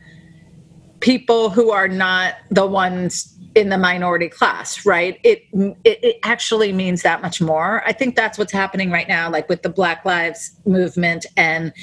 people 1.00 1.50
who 1.50 1.72
are 1.72 1.88
not 1.88 2.36
the 2.50 2.66
ones 2.66 3.36
in 3.56 3.70
the 3.70 3.78
minority 3.78 4.30
class 4.30 4.86
right? 4.86 5.20
It, 5.24 5.44
it, 5.84 6.00
it 6.04 6.20
actually 6.24 6.72
means 6.72 7.02
that 7.02 7.22
much 7.22 7.42
more. 7.42 7.84
I 7.86 7.94
think 7.94 8.16
that's 8.16 8.38
what's 8.38 8.52
happening 8.52 8.92
right 8.92 9.08
now 9.08 9.30
like 9.30 9.50
with 9.50 9.64
the 9.64 9.70
black 9.70 10.06
lives 10.06 10.52
movement 10.66 11.26
and 11.36 11.74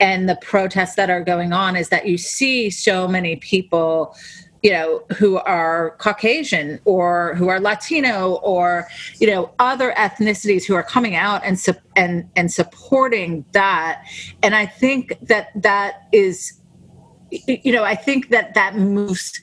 and 0.00 0.28
the 0.28 0.36
protests 0.36 0.94
that 0.96 1.10
are 1.10 1.22
going 1.22 1.52
on 1.52 1.76
is 1.76 1.88
that 1.88 2.06
you 2.06 2.16
see 2.18 2.70
so 2.70 3.08
many 3.08 3.36
people 3.36 4.16
you 4.62 4.70
know 4.70 5.04
who 5.16 5.36
are 5.38 5.94
caucasian 5.98 6.80
or 6.84 7.34
who 7.36 7.48
are 7.48 7.60
latino 7.60 8.34
or 8.42 8.86
you 9.18 9.26
know 9.26 9.52
other 9.58 9.92
ethnicities 9.92 10.64
who 10.64 10.74
are 10.74 10.82
coming 10.82 11.14
out 11.14 11.40
and 11.44 11.64
and 11.94 12.28
and 12.36 12.52
supporting 12.52 13.44
that. 13.52 14.02
And 14.42 14.54
i 14.54 14.66
think 14.66 15.16
that 15.22 15.50
that 15.54 16.08
is 16.12 16.58
you 17.30 17.72
know 17.72 17.84
i 17.84 17.94
think 17.94 18.28
that 18.30 18.54
that 18.54 18.76
moves 18.76 19.40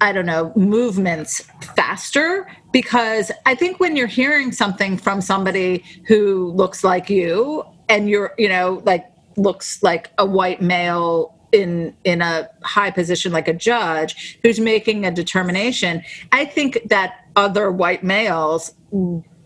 I 0.00 0.12
don't 0.12 0.26
know, 0.26 0.52
movements 0.54 1.40
faster 1.74 2.46
because 2.72 3.32
I 3.46 3.54
think 3.54 3.80
when 3.80 3.96
you're 3.96 4.06
hearing 4.06 4.52
something 4.52 4.96
from 4.96 5.20
somebody 5.20 5.84
who 6.06 6.52
looks 6.52 6.84
like 6.84 7.10
you 7.10 7.64
and 7.88 8.08
you're, 8.08 8.32
you 8.38 8.48
know, 8.48 8.80
like 8.84 9.06
looks 9.36 9.82
like 9.82 10.10
a 10.18 10.26
white 10.26 10.62
male 10.62 11.34
in 11.50 11.96
in 12.04 12.20
a 12.20 12.48
high 12.62 12.90
position 12.90 13.32
like 13.32 13.48
a 13.48 13.54
judge 13.54 14.38
who's 14.42 14.60
making 14.60 15.06
a 15.06 15.10
determination, 15.10 16.02
I 16.30 16.44
think 16.44 16.78
that 16.90 17.24
other 17.36 17.72
white 17.72 18.04
males 18.04 18.74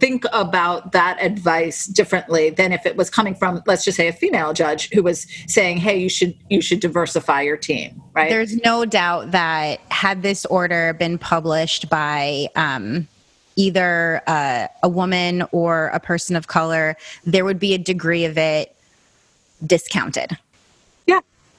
think 0.03 0.25
about 0.33 0.91
that 0.91 1.17
advice 1.23 1.87
differently 1.87 2.51
than 2.51 2.73
if 2.73 2.85
it 2.85 2.97
was 2.97 3.09
coming 3.09 3.37
from 3.37 3.63
let's 3.69 3.85
just 3.85 3.97
say 3.97 4.09
a 4.09 4.13
female 4.13 4.53
judge 4.53 4.91
who 4.93 5.01
was 5.01 5.29
saying 5.47 5.77
hey 5.77 5.97
you 5.97 6.09
should 6.09 6.35
you 6.51 6.61
should 6.61 6.81
diversify 6.81 7.41
your 7.41 7.57
team 7.57 8.03
right? 8.13 8.29
There's 8.29 8.57
no 8.65 8.85
doubt 8.85 9.31
that 9.31 9.79
had 9.91 10.23
this 10.23 10.45
order 10.47 10.93
been 10.93 11.19
published 11.19 11.89
by 11.89 12.49
um, 12.57 13.07
either 13.55 14.23
uh, 14.27 14.67
a 14.83 14.89
woman 14.89 15.45
or 15.53 15.87
a 15.89 16.01
person 16.01 16.35
of 16.35 16.49
color 16.49 16.97
there 17.25 17.45
would 17.45 17.61
be 17.61 17.73
a 17.73 17.79
degree 17.79 18.25
of 18.25 18.37
it 18.37 18.75
discounted 19.65 20.37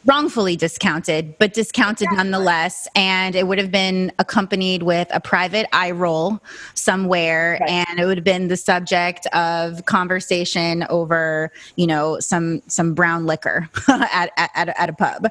wrongfully 0.06 0.56
discounted, 0.56 1.38
but 1.38 1.54
discounted 1.54 2.08
nonetheless. 2.12 2.88
And 2.96 3.36
it 3.36 3.48
would 3.48 3.58
have 3.58 3.72
been 3.72 4.12
accompanied 4.20 4.84
with 4.84 5.08
a 5.12 5.20
private 5.20 5.68
eye 5.74 5.92
roll 5.92 6.40
somewhere, 6.74 7.58
right. 7.62 7.70
and 7.70 8.00
it 8.00 8.06
would 8.06 8.18
have 8.18 8.26
been 8.26 8.48
the 8.48 8.58
subject 8.58 9.26
of 9.28 9.86
conversation 9.86 10.86
over, 10.90 11.52
you 11.76 11.88
know, 11.88 12.20
some 12.20 12.62
some 12.68 12.94
brown 12.94 13.26
liquor 13.26 13.70
at, 13.88 14.32
at, 14.38 14.70
at 14.78 14.90
a 14.90 14.94
pub. 14.94 15.28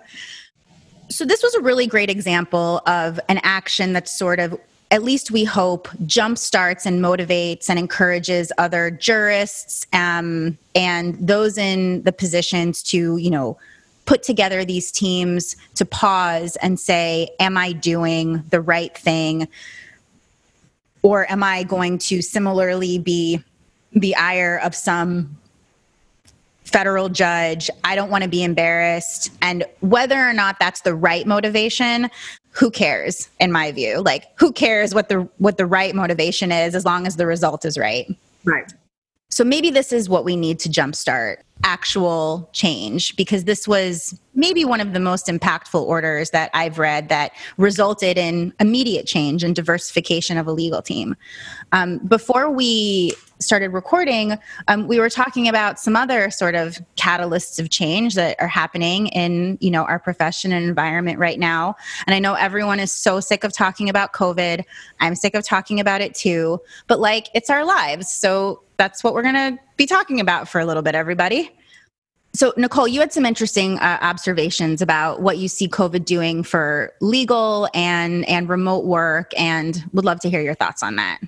So 1.09 1.25
this 1.25 1.43
was 1.43 1.55
a 1.55 1.61
really 1.61 1.87
great 1.87 2.09
example 2.09 2.81
of 2.87 3.21
an 3.29 3.41
action 3.43 3.93
that's 3.93 4.11
sort 4.11 4.41
of 4.41 4.59
at 4.91 5.03
least 5.03 5.31
we 5.31 5.43
hope 5.43 5.89
jumpstarts 6.05 6.85
and 6.85 7.01
motivates 7.01 7.71
and 7.71 7.79
encourages 7.79 8.53
other 8.59 8.91
jurists 8.91 9.87
um, 9.95 10.59
and 10.75 11.17
those 11.19 11.57
in 11.57 12.03
the 12.03 12.13
positions 12.13 12.83
to 12.83 13.17
you 13.17 13.31
know 13.31 13.59
put 14.05 14.23
together 14.23 14.65
these 14.65 14.91
teams 14.91 15.57
to 15.77 15.85
pause 15.85 16.57
and 16.57 16.79
say, 16.79 17.31
Am 17.41 17.57
I 17.57 17.73
doing 17.73 18.43
the 18.51 18.61
right 18.61 18.97
thing? 18.97 19.49
Or 21.03 21.31
am 21.31 21.43
I 21.43 21.65
going 21.65 21.99
to 21.99 22.23
similarly 22.23 22.99
be 22.99 23.43
the 23.93 24.15
ire 24.15 24.61
of 24.63 24.75
some 24.75 25.37
federal 26.65 27.09
judge? 27.09 27.71
I 27.83 27.97
don't 27.97 28.11
want 28.11 28.23
to 28.23 28.31
be 28.31 28.45
embarrassed. 28.45 29.31
And 29.43 29.65
whether 29.81 30.17
or 30.17 30.33
not 30.33 30.59
that's 30.61 30.83
the 30.83 30.95
right 30.95 31.27
motivation, 31.27 32.09
who 32.53 32.71
cares 32.71 33.29
in 33.41 33.51
my 33.51 33.73
view 33.73 34.01
like 34.03 34.27
who 34.39 34.53
cares 34.53 34.95
what 34.95 35.09
the 35.09 35.29
what 35.39 35.57
the 35.57 35.67
right 35.67 35.95
motivation 35.95 36.53
is 36.53 36.75
as 36.75 36.85
long 36.85 37.07
as 37.07 37.17
the 37.17 37.27
result 37.27 37.65
is 37.65 37.77
right 37.79 38.15
right 38.45 38.73
so 39.31 39.43
maybe 39.43 39.71
this 39.71 39.93
is 39.93 40.09
what 40.09 40.25
we 40.25 40.37
need 40.37 40.59
to 40.61 40.69
jumpstart 40.69 41.39
actual 41.65 42.49
change 42.53 43.17
because 43.17 43.45
this 43.45 43.69
was 43.69 44.19
maybe 44.35 44.65
one 44.65 44.81
of 44.81 44.93
the 44.93 45.01
most 45.01 45.27
impactful 45.27 45.81
orders 45.81 46.31
that 46.31 46.51
I've 46.55 46.79
read 46.79 47.09
that 47.09 47.33
resulted 47.57 48.19
in 48.19 48.53
immediate 48.59 49.07
change 49.07 49.45
and 49.45 49.55
diversification 49.55 50.39
of 50.39 50.47
a 50.47 50.53
legal 50.53 50.83
team. 50.83 51.15
Um, 51.73 51.99
before 51.99 52.51
we 52.51 53.13
started 53.39 53.71
recording, 53.71 54.39
um, 54.69 54.87
we 54.87 54.99
were 54.99 55.11
talking 55.11 55.49
about 55.49 55.79
some 55.79 55.97
other 55.97 56.31
sort 56.31 56.55
of 56.55 56.79
catalysts 56.97 57.59
of 57.59 57.71
change 57.71 58.15
that 58.15 58.37
are 58.41 58.49
happening 58.49 59.09
in 59.09 59.59
you 59.61 59.71
know 59.71 59.85
our 59.85 59.99
profession 59.99 60.53
and 60.53 60.65
environment 60.65 61.19
right 61.19 61.39
now. 61.39 61.75
And 62.07 62.15
I 62.15 62.19
know 62.19 62.35
everyone 62.35 62.81
is 62.81 62.93
so 62.93 63.21
sick 63.21 63.45
of 63.45 63.53
talking 63.53 63.89
about 63.89 64.13
COVID. 64.13 64.65
I'm 65.01 65.15
sick 65.15 65.35
of 65.35 65.45
talking 65.45 65.81
about 65.81 66.01
it 66.01 66.15
too. 66.15 66.61
But 66.87 67.01
like, 67.01 67.29
it's 67.35 67.51
our 67.51 67.65
lives, 67.65 68.11
so 68.11 68.63
that's 68.77 69.05
what 69.05 69.15
we're 69.15 69.23
going 69.23 69.35
to 69.35 69.59
be 69.77 69.87
talking 69.87 70.19
about 70.19 70.49
for 70.49 70.61
a 70.61 70.65
little 70.65 70.83
bit, 70.83 70.95
everybody. 70.95 71.52
So, 72.35 72.55
Nicole, 72.57 72.89
you 72.89 73.01
had 73.01 73.13
some 73.13 73.27
interesting 73.27 73.79
uh, 73.79 73.99
observations 74.01 74.81
about 74.81 75.21
what 75.21 75.37
you 75.37 75.49
see 75.49 75.69
COVID 75.69 76.07
doing 76.07 76.43
for 76.43 76.93
legal 77.01 77.69
and 77.75 78.27
and 78.27 78.49
remote 78.49 78.85
work, 78.85 79.33
and 79.39 79.85
would 79.93 80.07
love 80.07 80.21
to 80.21 80.31
hear 80.31 80.41
your 80.41 80.55
thoughts 80.55 80.83
on 80.83 80.97
that. 80.97 81.21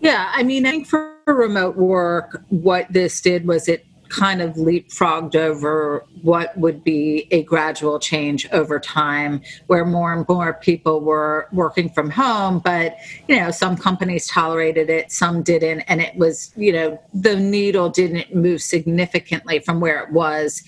Yeah, 0.00 0.30
I 0.32 0.42
mean, 0.44 0.64
I 0.64 0.70
think 0.70 0.86
for 0.86 1.14
remote 1.26 1.76
work, 1.76 2.42
what 2.48 2.90
this 2.90 3.20
did 3.20 3.46
was 3.46 3.68
it 3.68 3.84
kind 4.08 4.40
of 4.40 4.54
leapfrogged 4.54 5.36
over 5.36 6.04
what 6.22 6.56
would 6.56 6.82
be 6.82 7.26
a 7.30 7.42
gradual 7.42 7.98
change 7.98 8.48
over 8.52 8.78
time 8.80 9.40
where 9.66 9.84
more 9.84 10.12
and 10.12 10.26
more 10.28 10.54
people 10.54 11.00
were 11.00 11.48
working 11.52 11.88
from 11.90 12.10
home 12.10 12.58
but 12.58 12.96
you 13.28 13.36
know 13.36 13.50
some 13.50 13.76
companies 13.76 14.26
tolerated 14.26 14.90
it 14.90 15.12
some 15.12 15.42
didn't 15.42 15.80
and 15.82 16.00
it 16.00 16.14
was 16.16 16.52
you 16.56 16.72
know 16.72 17.00
the 17.14 17.36
needle 17.36 17.88
didn't 17.88 18.34
move 18.34 18.60
significantly 18.62 19.58
from 19.58 19.80
where 19.80 20.02
it 20.02 20.10
was 20.10 20.62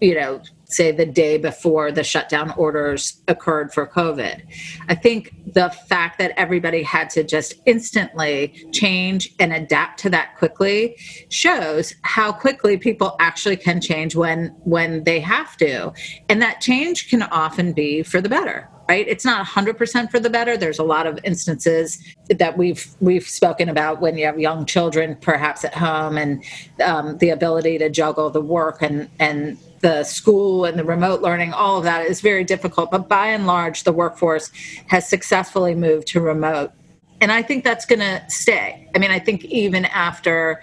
you 0.00 0.14
know 0.14 0.40
say 0.68 0.92
the 0.92 1.06
day 1.06 1.38
before 1.38 1.90
the 1.90 2.04
shutdown 2.04 2.52
orders 2.56 3.22
occurred 3.26 3.72
for 3.72 3.86
COVID. 3.86 4.42
I 4.88 4.94
think 4.94 5.34
the 5.54 5.70
fact 5.70 6.18
that 6.18 6.32
everybody 6.36 6.82
had 6.82 7.08
to 7.10 7.24
just 7.24 7.54
instantly 7.64 8.68
change 8.72 9.34
and 9.38 9.52
adapt 9.52 9.98
to 10.00 10.10
that 10.10 10.36
quickly 10.36 10.96
shows 11.30 11.94
how 12.02 12.32
quickly 12.32 12.76
people 12.76 13.16
actually 13.18 13.56
can 13.56 13.80
change 13.80 14.14
when 14.14 14.48
when 14.64 15.04
they 15.04 15.20
have 15.20 15.56
to. 15.56 15.92
And 16.28 16.42
that 16.42 16.60
change 16.60 17.08
can 17.08 17.22
often 17.22 17.72
be 17.72 18.02
for 18.02 18.20
the 18.20 18.28
better 18.28 18.68
right 18.88 19.06
it's 19.08 19.24
not 19.24 19.46
100% 19.46 20.10
for 20.10 20.18
the 20.18 20.30
better 20.30 20.56
there's 20.56 20.78
a 20.78 20.84
lot 20.84 21.06
of 21.06 21.18
instances 21.24 22.02
that 22.28 22.56
we've 22.56 22.86
we've 23.00 23.28
spoken 23.28 23.68
about 23.68 24.00
when 24.00 24.16
you 24.16 24.24
have 24.24 24.38
young 24.38 24.64
children 24.64 25.16
perhaps 25.20 25.64
at 25.64 25.74
home 25.74 26.16
and 26.16 26.44
um, 26.84 27.18
the 27.18 27.30
ability 27.30 27.78
to 27.78 27.88
juggle 27.88 28.30
the 28.30 28.40
work 28.40 28.82
and 28.82 29.08
and 29.18 29.58
the 29.80 30.04
school 30.04 30.64
and 30.64 30.78
the 30.78 30.84
remote 30.84 31.22
learning, 31.22 31.52
all 31.52 31.78
of 31.78 31.84
that 31.84 32.06
is 32.06 32.20
very 32.20 32.44
difficult. 32.44 32.90
But 32.90 33.08
by 33.08 33.28
and 33.28 33.46
large, 33.46 33.84
the 33.84 33.92
workforce 33.92 34.50
has 34.86 35.08
successfully 35.08 35.74
moved 35.74 36.08
to 36.08 36.20
remote. 36.20 36.72
And 37.20 37.32
I 37.32 37.42
think 37.42 37.64
that's 37.64 37.84
going 37.84 38.00
to 38.00 38.22
stay. 38.28 38.88
I 38.94 38.98
mean, 38.98 39.10
I 39.10 39.18
think 39.18 39.44
even 39.46 39.84
after, 39.86 40.62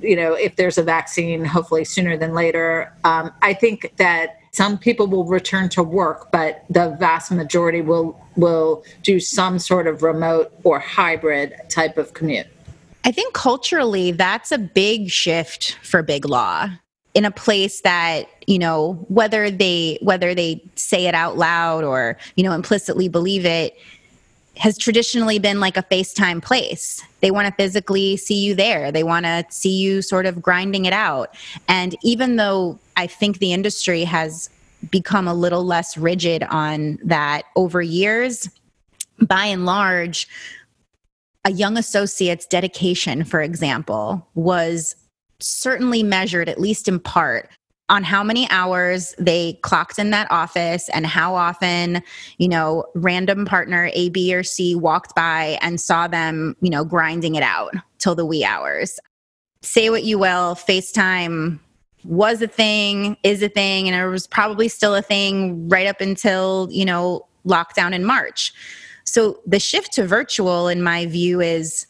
you 0.00 0.16
know, 0.16 0.34
if 0.34 0.56
there's 0.56 0.78
a 0.78 0.82
vaccine, 0.82 1.44
hopefully 1.44 1.84
sooner 1.84 2.16
than 2.16 2.34
later, 2.34 2.92
um, 3.04 3.32
I 3.42 3.54
think 3.54 3.92
that 3.96 4.37
some 4.58 4.76
people 4.76 5.06
will 5.06 5.24
return 5.24 5.68
to 5.68 5.84
work, 5.84 6.32
but 6.32 6.64
the 6.68 6.90
vast 6.98 7.30
majority 7.30 7.80
will 7.80 8.20
will 8.34 8.82
do 9.04 9.20
some 9.20 9.56
sort 9.56 9.86
of 9.86 10.02
remote 10.02 10.52
or 10.64 10.80
hybrid 10.80 11.54
type 11.68 11.96
of 11.96 12.12
commute. 12.12 12.48
I 13.04 13.12
think 13.12 13.34
culturally, 13.34 14.10
that's 14.10 14.50
a 14.50 14.58
big 14.58 15.10
shift 15.10 15.78
for 15.84 16.02
big 16.02 16.24
law 16.24 16.70
in 17.14 17.24
a 17.24 17.30
place 17.30 17.82
that 17.82 18.28
you 18.48 18.58
know 18.58 18.94
whether 19.06 19.48
they 19.48 19.96
whether 20.02 20.34
they 20.34 20.60
say 20.74 21.06
it 21.06 21.14
out 21.14 21.36
loud 21.36 21.84
or 21.84 22.16
you 22.34 22.42
know 22.42 22.52
implicitly 22.52 23.08
believe 23.08 23.46
it 23.46 23.76
has 24.56 24.76
traditionally 24.76 25.38
been 25.38 25.60
like 25.60 25.76
a 25.76 25.84
FaceTime 25.84 26.42
place. 26.42 27.00
They 27.20 27.30
want 27.30 27.46
to 27.46 27.54
physically 27.54 28.16
see 28.16 28.42
you 28.44 28.56
there. 28.56 28.90
They 28.90 29.04
want 29.04 29.24
to 29.24 29.44
see 29.50 29.76
you 29.76 30.02
sort 30.02 30.26
of 30.26 30.42
grinding 30.42 30.84
it 30.84 30.92
out. 30.92 31.36
And 31.68 31.94
even 32.02 32.34
though 32.34 32.80
I 32.98 33.06
think 33.06 33.38
the 33.38 33.52
industry 33.52 34.02
has 34.02 34.50
become 34.90 35.28
a 35.28 35.34
little 35.34 35.64
less 35.64 35.96
rigid 35.96 36.42
on 36.42 36.98
that 37.04 37.42
over 37.54 37.80
years, 37.80 38.50
by 39.22 39.44
and 39.44 39.64
large, 39.64 40.26
a 41.44 41.52
young 41.52 41.76
associate's 41.76 42.44
dedication, 42.44 43.22
for 43.22 43.40
example, 43.40 44.28
was 44.34 44.96
certainly 45.38 46.02
measured, 46.02 46.48
at 46.48 46.60
least 46.60 46.88
in 46.88 46.98
part, 46.98 47.48
on 47.88 48.02
how 48.02 48.24
many 48.24 48.50
hours 48.50 49.14
they 49.16 49.52
clocked 49.62 50.00
in 50.00 50.10
that 50.10 50.30
office 50.32 50.88
and 50.88 51.06
how 51.06 51.36
often, 51.36 52.02
you 52.38 52.48
know, 52.48 52.84
random 52.96 53.46
partner 53.46 53.90
A, 53.94 54.08
B, 54.08 54.34
or 54.34 54.42
C 54.42 54.74
walked 54.74 55.14
by 55.14 55.56
and 55.62 55.80
saw 55.80 56.08
them, 56.08 56.56
you 56.60 56.68
know, 56.68 56.84
grinding 56.84 57.36
it 57.36 57.44
out 57.44 57.74
till 57.98 58.16
the 58.16 58.26
wee 58.26 58.44
hours. 58.44 58.98
Say 59.62 59.88
what 59.88 60.02
you 60.02 60.18
will, 60.18 60.56
FaceTime 60.56 61.60
was 62.04 62.42
a 62.42 62.48
thing, 62.48 63.16
is 63.22 63.42
a 63.42 63.48
thing, 63.48 63.88
and 63.88 63.96
it 63.96 64.06
was 64.08 64.26
probably 64.26 64.68
still 64.68 64.94
a 64.94 65.02
thing 65.02 65.68
right 65.68 65.86
up 65.86 66.00
until, 66.00 66.68
you 66.70 66.84
know, 66.84 67.26
lockdown 67.46 67.92
in 67.92 68.04
March. 68.04 68.52
So 69.04 69.40
the 69.46 69.58
shift 69.58 69.92
to 69.94 70.06
virtual, 70.06 70.68
in 70.68 70.82
my 70.82 71.06
view, 71.06 71.40
is 71.40 71.86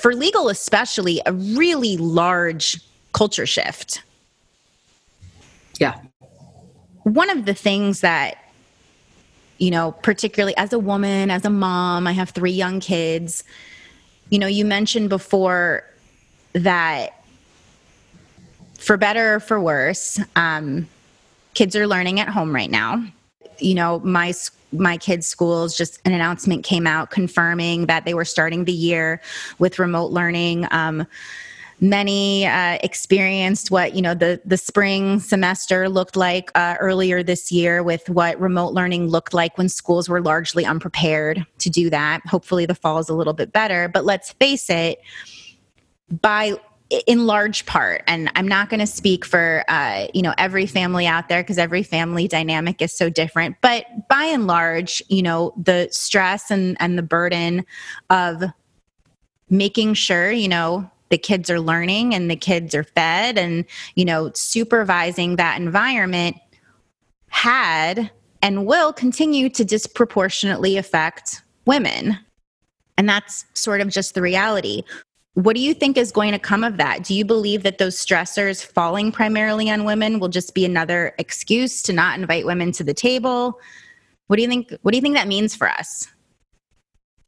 for 0.00 0.14
legal, 0.14 0.48
especially, 0.48 1.20
a 1.26 1.32
really 1.32 1.96
large 1.96 2.80
culture 3.12 3.46
shift 3.46 4.02
yeah. 5.82 5.98
One 7.02 7.28
of 7.28 7.44
the 7.44 7.54
things 7.54 8.00
that, 8.02 8.36
you 9.58 9.70
know, 9.70 9.90
particularly 9.90 10.56
as 10.56 10.72
a 10.72 10.78
woman, 10.78 11.28
as 11.30 11.44
a 11.44 11.50
mom, 11.50 12.06
I 12.06 12.12
have 12.12 12.30
three 12.30 12.52
young 12.52 12.78
kids. 12.78 13.42
You 14.30 14.38
know, 14.38 14.46
you 14.46 14.64
mentioned 14.64 15.08
before 15.08 15.84
that 16.52 17.21
for 18.82 18.96
better 18.96 19.36
or 19.36 19.40
for 19.40 19.60
worse, 19.60 20.20
um, 20.36 20.88
kids 21.54 21.76
are 21.76 21.86
learning 21.86 22.20
at 22.20 22.28
home 22.28 22.54
right 22.54 22.70
now. 22.70 23.04
You 23.58 23.74
know, 23.74 24.00
my 24.00 24.34
my 24.72 24.96
kids' 24.96 25.26
schools 25.26 25.76
just 25.76 26.00
an 26.04 26.12
announcement 26.12 26.64
came 26.64 26.86
out 26.86 27.10
confirming 27.10 27.86
that 27.86 28.04
they 28.04 28.14
were 28.14 28.24
starting 28.24 28.64
the 28.64 28.72
year 28.72 29.20
with 29.58 29.78
remote 29.78 30.10
learning. 30.10 30.66
Um, 30.70 31.06
many 31.80 32.46
uh, 32.46 32.78
experienced 32.82 33.70
what 33.70 33.94
you 33.94 34.02
know 34.02 34.14
the 34.14 34.40
the 34.44 34.56
spring 34.56 35.20
semester 35.20 35.88
looked 35.88 36.16
like 36.16 36.50
uh, 36.54 36.76
earlier 36.80 37.22
this 37.22 37.52
year 37.52 37.82
with 37.82 38.08
what 38.08 38.40
remote 38.40 38.72
learning 38.72 39.08
looked 39.08 39.34
like 39.34 39.58
when 39.58 39.68
schools 39.68 40.08
were 40.08 40.20
largely 40.20 40.64
unprepared 40.64 41.44
to 41.58 41.68
do 41.68 41.90
that 41.90 42.20
hopefully 42.24 42.66
the 42.66 42.74
fall 42.74 43.00
is 43.00 43.08
a 43.08 43.14
little 43.14 43.32
bit 43.32 43.52
better 43.52 43.88
but 43.88 44.04
let's 44.04 44.30
face 44.34 44.70
it 44.70 45.00
by 46.20 46.56
in 47.06 47.26
large 47.26 47.64
part 47.66 48.02
and 48.06 48.30
i'm 48.34 48.46
not 48.46 48.68
going 48.68 48.80
to 48.80 48.86
speak 48.86 49.24
for 49.24 49.64
uh, 49.68 50.06
you 50.12 50.22
know 50.22 50.34
every 50.38 50.66
family 50.66 51.06
out 51.06 51.28
there 51.28 51.42
because 51.42 51.58
every 51.58 51.82
family 51.82 52.28
dynamic 52.28 52.82
is 52.82 52.92
so 52.92 53.08
different 53.08 53.56
but 53.60 53.86
by 54.08 54.24
and 54.24 54.46
large 54.46 55.02
you 55.08 55.22
know 55.22 55.54
the 55.56 55.88
stress 55.90 56.50
and 56.50 56.76
and 56.80 56.98
the 56.98 57.02
burden 57.02 57.64
of 58.10 58.42
making 59.50 59.94
sure 59.94 60.30
you 60.30 60.48
know 60.48 60.88
the 61.08 61.18
kids 61.18 61.50
are 61.50 61.60
learning 61.60 62.14
and 62.14 62.30
the 62.30 62.36
kids 62.36 62.74
are 62.74 62.84
fed 62.84 63.38
and 63.38 63.64
you 63.94 64.04
know 64.04 64.30
supervising 64.34 65.36
that 65.36 65.60
environment 65.60 66.36
had 67.28 68.10
and 68.42 68.66
will 68.66 68.92
continue 68.92 69.48
to 69.48 69.64
disproportionately 69.64 70.76
affect 70.76 71.42
women. 71.64 72.18
And 72.98 73.08
that's 73.08 73.46
sort 73.54 73.80
of 73.80 73.88
just 73.88 74.14
the 74.14 74.20
reality 74.20 74.82
what 75.34 75.56
do 75.56 75.62
you 75.62 75.72
think 75.72 75.96
is 75.96 76.12
going 76.12 76.32
to 76.32 76.38
come 76.38 76.62
of 76.62 76.76
that? 76.76 77.04
Do 77.04 77.14
you 77.14 77.24
believe 77.24 77.62
that 77.62 77.78
those 77.78 77.96
stressors 77.96 78.64
falling 78.64 79.10
primarily 79.10 79.70
on 79.70 79.84
women 79.84 80.20
will 80.20 80.28
just 80.28 80.54
be 80.54 80.64
another 80.64 81.14
excuse 81.18 81.82
to 81.84 81.92
not 81.92 82.18
invite 82.18 82.44
women 82.44 82.70
to 82.72 82.84
the 82.84 82.92
table? 82.92 83.58
What 84.26 84.36
do 84.36 84.42
you 84.42 84.48
think 84.48 84.72
what 84.82 84.92
do 84.92 84.96
you 84.96 85.02
think 85.02 85.16
that 85.16 85.28
means 85.28 85.54
for 85.54 85.68
us? 85.68 86.06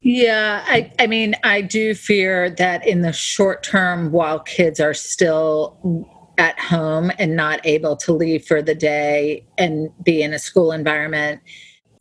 Yeah, 0.03 0.63
I, 0.67 0.93
I 0.99 1.07
mean, 1.07 1.35
I 1.45 1.63
do 1.63 1.95
fear 1.95 2.51
that 2.51 2.87
in 2.87 3.01
the 3.01 3.13
short 3.13 3.63
term, 3.63 4.13
while 4.13 4.39
kids 4.39 4.79
are 4.79 4.93
still 4.93 6.07
at 6.37 6.59
home 6.61 7.11
and 7.19 7.35
not 7.35 7.65
able 7.65 7.97
to 7.97 8.13
leave 8.13 8.45
for 8.45 8.61
the 8.61 8.75
day 8.75 9.47
and 9.57 9.89
be 10.05 10.23
in 10.23 10.35
a 10.35 10.39
school 10.39 10.73
environment, 10.73 11.41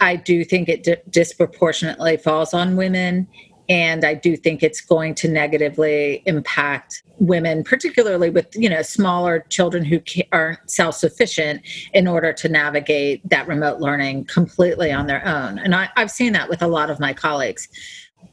I 0.02 0.18
do 0.18 0.44
think 0.44 0.68
it 0.68 0.84
di- 0.84 0.98
disproportionately 1.10 2.18
falls 2.18 2.54
on 2.54 2.76
women. 2.76 3.26
And 3.70 4.04
I 4.04 4.14
do 4.14 4.36
think 4.36 4.62
it's 4.62 4.82
going 4.82 5.16
to 5.16 5.28
negatively 5.28 6.22
impact 6.26 7.04
women, 7.20 7.64
particularly 7.64 8.30
with 8.30 8.48
you 8.56 8.70
know 8.70 8.82
smaller 8.82 9.46
children 9.50 9.86
who 9.86 10.02
aren't 10.32 10.70
self-sufficient, 10.70 11.62
in 11.94 12.08
order 12.08 12.34
to 12.34 12.50
navigate 12.50 13.28
that 13.30 13.48
remote 13.48 13.80
learning 13.80 14.26
completely 14.26 14.92
on 14.92 15.08
their 15.08 15.26
own. 15.26 15.60
And 15.60 15.74
I, 15.74 15.90
I've 15.96 16.12
seen 16.12 16.34
that 16.34 16.50
with 16.50 16.62
a 16.62 16.68
lot 16.68 16.90
of 16.90 17.00
my 17.00 17.14
colleagues. 17.14 17.68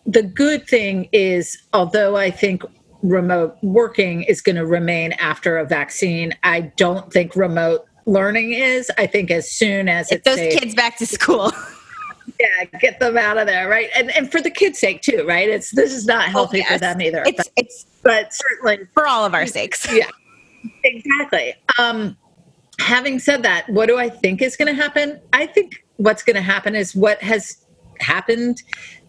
The 0.06 0.22
good 0.22 0.66
thing 0.66 1.08
is, 1.12 1.58
although 1.72 2.16
I 2.16 2.30
think 2.30 2.64
remote 3.02 3.56
working 3.62 4.22
is 4.22 4.40
going 4.40 4.56
to 4.56 4.66
remain 4.66 5.12
after 5.12 5.58
a 5.58 5.64
vaccine, 5.64 6.34
I 6.42 6.60
don't 6.60 7.12
think 7.12 7.36
remote 7.36 7.86
learning 8.06 8.52
is. 8.52 8.90
I 8.98 9.06
think 9.06 9.30
as 9.30 9.50
soon 9.50 9.88
as 9.88 10.10
it's 10.10 10.24
those 10.24 10.36
safe, 10.36 10.58
kids 10.58 10.74
back 10.74 10.98
to 10.98 11.06
school. 11.06 11.52
yeah, 12.38 12.78
get 12.80 13.00
them 13.00 13.16
out 13.16 13.38
of 13.38 13.46
there, 13.46 13.68
right? 13.68 13.88
And 13.94 14.10
and 14.16 14.30
for 14.30 14.40
the 14.40 14.50
kids' 14.50 14.78
sake 14.78 15.02
too, 15.02 15.24
right? 15.26 15.48
It's 15.48 15.70
this 15.70 15.92
is 15.92 16.06
not 16.06 16.28
oh, 16.28 16.30
healthy 16.30 16.58
oh, 16.58 16.66
yes. 16.68 16.72
for 16.72 16.78
them 16.78 17.02
either. 17.02 17.22
It's 17.26 17.36
but, 17.36 17.50
it's 17.56 17.86
but 18.02 18.34
certainly 18.34 18.86
for 18.94 19.06
all 19.06 19.24
of 19.24 19.34
our 19.34 19.46
sakes. 19.46 19.86
Yeah, 19.92 20.08
exactly. 20.84 21.54
Um, 21.78 22.16
having 22.78 23.18
said 23.18 23.42
that, 23.42 23.68
what 23.68 23.86
do 23.86 23.98
I 23.98 24.08
think 24.08 24.42
is 24.42 24.56
going 24.56 24.74
to 24.74 24.80
happen? 24.80 25.20
I 25.32 25.46
think 25.46 25.84
what's 25.96 26.22
going 26.22 26.36
to 26.36 26.42
happen 26.42 26.74
is 26.74 26.94
what 26.94 27.22
has 27.22 27.64
happened 28.00 28.62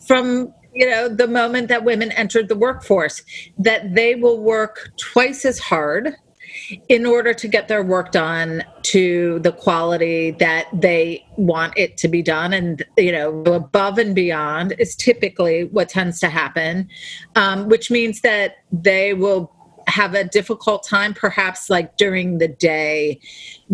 from 0.05 0.53
you 0.73 0.89
know 0.89 1.09
the 1.09 1.27
moment 1.27 1.67
that 1.67 1.83
women 1.83 2.11
entered 2.13 2.47
the 2.47 2.55
workforce 2.55 3.21
that 3.57 3.93
they 3.93 4.15
will 4.15 4.39
work 4.39 4.91
twice 4.97 5.45
as 5.45 5.59
hard 5.59 6.15
in 6.89 7.05
order 7.05 7.33
to 7.33 7.47
get 7.47 7.67
their 7.67 7.83
work 7.83 8.11
done 8.11 8.63
to 8.83 9.39
the 9.39 9.51
quality 9.51 10.31
that 10.31 10.67
they 10.73 11.25
want 11.37 11.73
it 11.77 11.97
to 11.97 12.07
be 12.07 12.21
done. 12.21 12.53
And 12.53 12.83
you 12.97 13.11
know 13.11 13.41
above 13.43 13.97
and 13.97 14.13
beyond 14.15 14.73
is 14.77 14.95
typically 14.95 15.65
what 15.65 15.89
tends 15.89 16.19
to 16.19 16.29
happen 16.29 16.89
um, 17.35 17.69
which 17.69 17.91
means 17.91 18.21
that 18.21 18.57
they 18.71 19.13
will 19.13 19.53
have 19.87 20.13
a 20.13 20.23
difficult 20.23 20.83
time 20.83 21.13
perhaps 21.13 21.69
like 21.69 21.97
during 21.97 22.37
the 22.37 22.47
day 22.47 23.19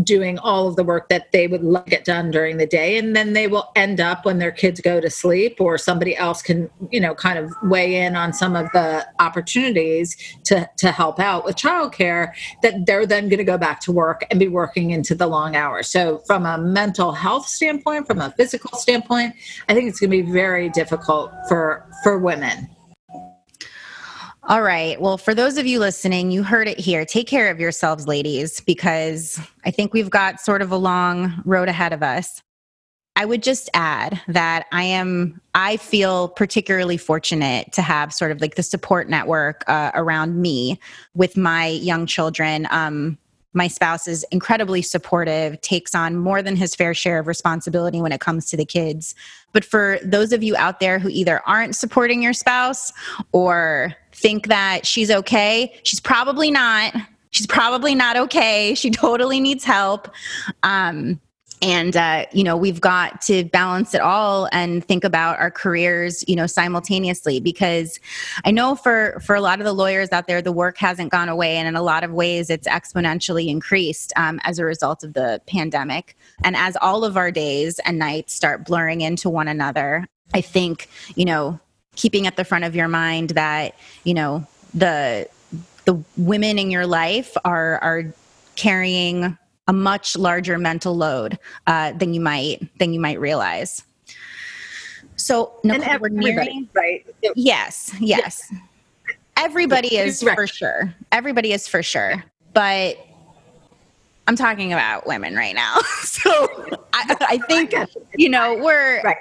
doing 0.04 0.38
all 0.40 0.68
of 0.68 0.76
the 0.76 0.84
work 0.84 1.10
that 1.10 1.32
they 1.32 1.48
would 1.48 1.64
like 1.64 1.88
get 1.88 2.06
done 2.06 2.30
during 2.32 2.58
the 2.58 2.66
day. 2.68 2.98
And 2.98 3.16
then 3.16 3.34
they 3.34 3.48
will 3.48 3.72
end 3.76 4.00
up 4.00 4.26
when 4.26 4.38
their 4.38 4.52
kids 4.52 4.80
go 4.80 5.02
to 5.02 5.10
sleep 5.10 5.60
or 5.60 5.78
somebody 5.78 6.16
else 6.16 6.42
can 6.42 6.70
you 6.92 7.00
know 7.00 7.16
kind 7.16 7.40
of 7.40 7.52
weigh 7.64 7.96
in 7.96 8.16
on 8.16 8.34
some 8.34 8.56
of 8.56 8.68
the 8.74 9.08
opportunities 9.20 10.16
to 10.46 10.70
to 10.78 10.92
help 10.92 11.20
out 11.20 11.46
with 11.46 11.56
childcare 11.56 12.32
that 12.62 12.86
they're 12.86 13.06
then 13.06 13.30
going 13.30 13.38
to 13.38 13.44
go 13.44 13.58
back 13.58 13.80
to 13.82 13.92
work 13.92 14.26
and 14.30 14.40
be 14.40 14.48
working 14.48 14.92
into 14.92 15.16
the 15.16 15.28
long 15.28 15.56
hours. 15.56 15.88
So 15.88 16.20
from 16.28 16.46
a 16.46 16.58
mental 16.58 17.12
health 17.12 17.48
standpoint 17.48 18.08
from 18.08 18.20
a 18.20 18.32
physical 18.38 18.78
standpoint 18.78 19.34
i 19.68 19.74
think 19.74 19.90
it's 19.90 20.00
going 20.00 20.10
to 20.10 20.24
be 20.24 20.32
very 20.32 20.70
difficult 20.70 21.32
for 21.48 21.86
for 22.04 22.18
women 22.18 22.70
all 24.48 24.62
right. 24.62 25.00
Well, 25.02 25.18
for 25.18 25.36
those 25.36 25.58
of 25.58 25.68
you 25.68 25.78
listening, 25.80 26.32
you 26.32 26.42
heard 26.42 26.70
it 26.70 26.80
here. 26.80 27.06
Take 27.06 27.28
care 27.28 27.52
of 27.52 27.60
yourselves, 27.60 28.08
ladies, 28.08 28.62
because 28.62 29.42
I 29.66 29.72
think 29.72 29.94
we've 29.94 30.10
got 30.10 30.40
sort 30.40 30.62
of 30.62 30.72
a 30.72 30.78
long 30.78 31.42
road 31.44 31.68
ahead 31.68 31.92
of 31.92 32.02
us. 32.02 32.42
I 33.18 33.26
would 33.26 33.44
just 33.44 33.70
add 33.74 34.22
that 34.30 34.68
I 34.72 34.84
am, 34.84 35.42
I 35.54 35.76
feel 35.78 36.30
particularly 36.30 36.96
fortunate 36.96 37.74
to 37.74 37.82
have 37.82 38.14
sort 38.14 38.32
of 38.32 38.40
like 38.40 38.56
the 38.56 38.64
support 38.64 39.10
network 39.10 39.64
uh, 39.68 39.92
around 39.96 40.42
me 40.42 40.80
with 41.14 41.36
my 41.36 41.68
young 41.68 42.06
children. 42.06 42.68
Um, 42.72 43.18
my 43.54 43.68
spouse 43.68 44.08
is 44.08 44.24
incredibly 44.32 44.84
supportive, 44.84 45.60
takes 45.62 45.96
on 45.96 46.16
more 46.16 46.42
than 46.44 46.56
his 46.56 46.76
fair 46.76 46.94
share 46.94 47.18
of 47.18 47.28
responsibility 47.28 48.02
when 48.02 48.12
it 48.12 48.22
comes 48.22 48.50
to 48.52 48.56
the 48.56 48.66
kids. 48.66 49.16
But 49.52 49.66
for 49.66 49.98
those 50.04 50.32
of 50.32 50.44
you 50.44 50.56
out 50.56 50.80
there 50.80 51.00
who 51.00 51.10
either 51.10 51.42
aren't 51.48 51.76
supporting 51.76 52.22
your 52.22 52.34
spouse 52.34 52.94
or 53.32 53.96
think 54.18 54.48
that 54.48 54.86
she's 54.86 55.12
okay, 55.12 55.74
she's 55.84 56.00
probably 56.00 56.52
not. 56.52 56.94
She's 57.32 57.48
probably 57.48 57.96
not 57.96 58.18
okay. 58.18 58.74
She 58.76 58.90
totally 58.90 59.40
needs 59.40 59.64
help. 59.64 60.10
Um, 60.64 61.20
and 61.62 61.98
uh, 61.98 62.26
you 62.32 62.44
know 62.44 62.56
we've 62.56 62.82
got 62.82 63.22
to 63.22 63.44
balance 63.46 63.94
it 63.94 64.02
all 64.02 64.48
and 64.52 64.86
think 64.86 65.04
about 65.04 65.40
our 65.40 65.50
careers 65.50 66.24
you 66.28 66.36
know 66.36 66.46
simultaneously 66.46 67.40
because 67.40 68.00
i 68.46 68.52
know 68.52 68.76
for 68.76 69.20
for 69.26 69.36
a 69.36 69.42
lot 69.42 69.60
of 69.60 69.66
the 69.66 69.74
lawyers 69.74 70.12
out 70.12 70.28
there 70.28 70.42
the 70.42 70.52
work 70.52 70.78
hasn't 70.78 71.12
gone 71.12 71.30
away 71.30 71.58
and 71.58 71.68
in 71.68 71.76
a 71.76 71.82
lot 71.82 72.04
of 72.04 72.12
ways 72.12 72.50
it's 72.50 72.68
exponentially 72.68 73.48
increased 73.48 74.14
um, 74.16 74.40
as 74.44 74.60
a 74.60 74.66
result 74.66 75.04
of 75.04 75.14
the 75.14 75.42
pandemic 75.48 76.16
and 76.44 76.56
as 76.56 76.78
all 76.82 77.04
of 77.04 77.18
our 77.18 77.32
days 77.32 77.80
and 77.86 77.98
nights 77.98 78.34
start 78.34 78.66
blurring 78.66 79.02
into 79.02 79.30
one 79.30 79.48
another 79.48 80.06
i 80.34 80.42
think 80.42 80.88
you 81.16 81.26
know 81.26 81.60
keeping 81.98 82.26
at 82.28 82.38
the 82.38 82.46
front 82.46 82.64
of 82.64 82.76
your 82.76 82.88
mind 82.88 83.32
that 83.32 83.76
you 84.06 84.14
know 84.14 84.48
the 84.74 85.28
the 85.84 86.02
women 86.16 86.58
in 86.58 86.72
your 86.72 86.88
life 86.88 87.36
are 87.44 87.80
are 87.80 88.14
carrying 88.56 89.38
a 89.68 89.74
much 89.74 90.16
larger 90.16 90.58
mental 90.58 90.96
load 90.96 91.38
uh, 91.68 91.92
than 91.92 92.14
you 92.14 92.22
might 92.22 92.66
than 92.80 92.94
you 92.94 93.00
might 93.00 93.20
realize. 93.20 93.84
So 95.18 95.60
Nicole, 95.64 96.00
we're 96.00 96.10
nearing, 96.10 96.70
right? 96.74 97.06
Yes, 97.36 97.94
yes. 98.00 98.54
Everybody 99.36 99.98
is 99.98 100.24
right. 100.24 100.36
for 100.36 100.48
sure. 100.48 100.94
Everybody 101.12 101.52
is 101.52 101.68
for 101.68 101.84
sure. 101.84 102.24
But 102.54 102.98
I'm 104.28 104.36
talking 104.36 104.74
about 104.74 105.06
women 105.06 105.36
right 105.36 105.56
now. 105.56 105.80
so 106.02 106.48
I, 106.94 107.16
I 107.22 107.38
think, 107.48 107.74
you 108.16 108.30
know, 108.30 108.58
we're, 108.58 109.02
right. 109.04 109.18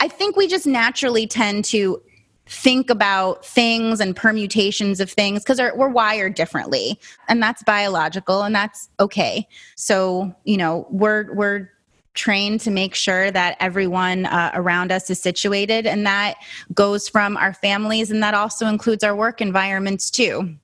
I 0.00 0.08
think 0.08 0.36
we 0.36 0.46
just 0.46 0.66
naturally 0.66 1.26
tend 1.26 1.64
to 1.66 2.02
think 2.48 2.90
about 2.90 3.44
things 3.44 4.00
and 4.00 4.14
permutations 4.14 5.00
of 5.00 5.10
things 5.10 5.42
because 5.42 5.58
we're 5.74 5.88
wired 5.88 6.34
differently 6.34 6.98
and 7.28 7.42
that's 7.42 7.62
biological 7.64 8.42
and 8.42 8.54
that's 8.54 8.88
okay. 9.00 9.48
So 9.74 10.34
you 10.44 10.56
know 10.56 10.86
we're 10.90 11.34
we're 11.34 11.70
trained 12.14 12.60
to 12.60 12.70
make 12.70 12.94
sure 12.94 13.30
that 13.30 13.56
everyone 13.60 14.26
uh, 14.26 14.50
around 14.54 14.90
us 14.90 15.10
is 15.10 15.20
situated 15.20 15.86
and 15.86 16.06
that 16.06 16.36
goes 16.72 17.08
from 17.08 17.36
our 17.36 17.52
families 17.52 18.10
and 18.10 18.22
that 18.22 18.32
also 18.32 18.66
includes 18.66 19.04
our 19.04 19.14
work 19.14 19.40
environments 19.40 20.10
too 20.10 20.56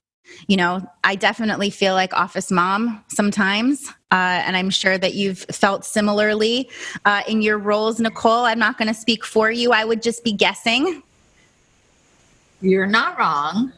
you 0.47 0.57
know 0.57 0.81
i 1.03 1.15
definitely 1.15 1.69
feel 1.69 1.93
like 1.93 2.13
office 2.13 2.51
mom 2.51 3.03
sometimes 3.07 3.89
uh, 4.11 4.41
and 4.45 4.55
i'm 4.55 4.69
sure 4.69 4.97
that 4.97 5.13
you've 5.15 5.39
felt 5.51 5.85
similarly 5.85 6.69
uh, 7.05 7.21
in 7.27 7.41
your 7.41 7.57
roles 7.57 7.99
nicole. 7.99 8.45
I'm 8.45 8.59
not 8.59 8.77
going 8.77 8.87
to 8.87 8.93
speak 8.93 9.25
for 9.25 9.51
you. 9.51 9.71
I 9.71 9.85
would 9.85 10.01
just 10.01 10.23
be 10.23 10.31
guessing. 10.31 11.01
You're 12.61 12.87
not 12.87 13.17
wrong. 13.17 13.73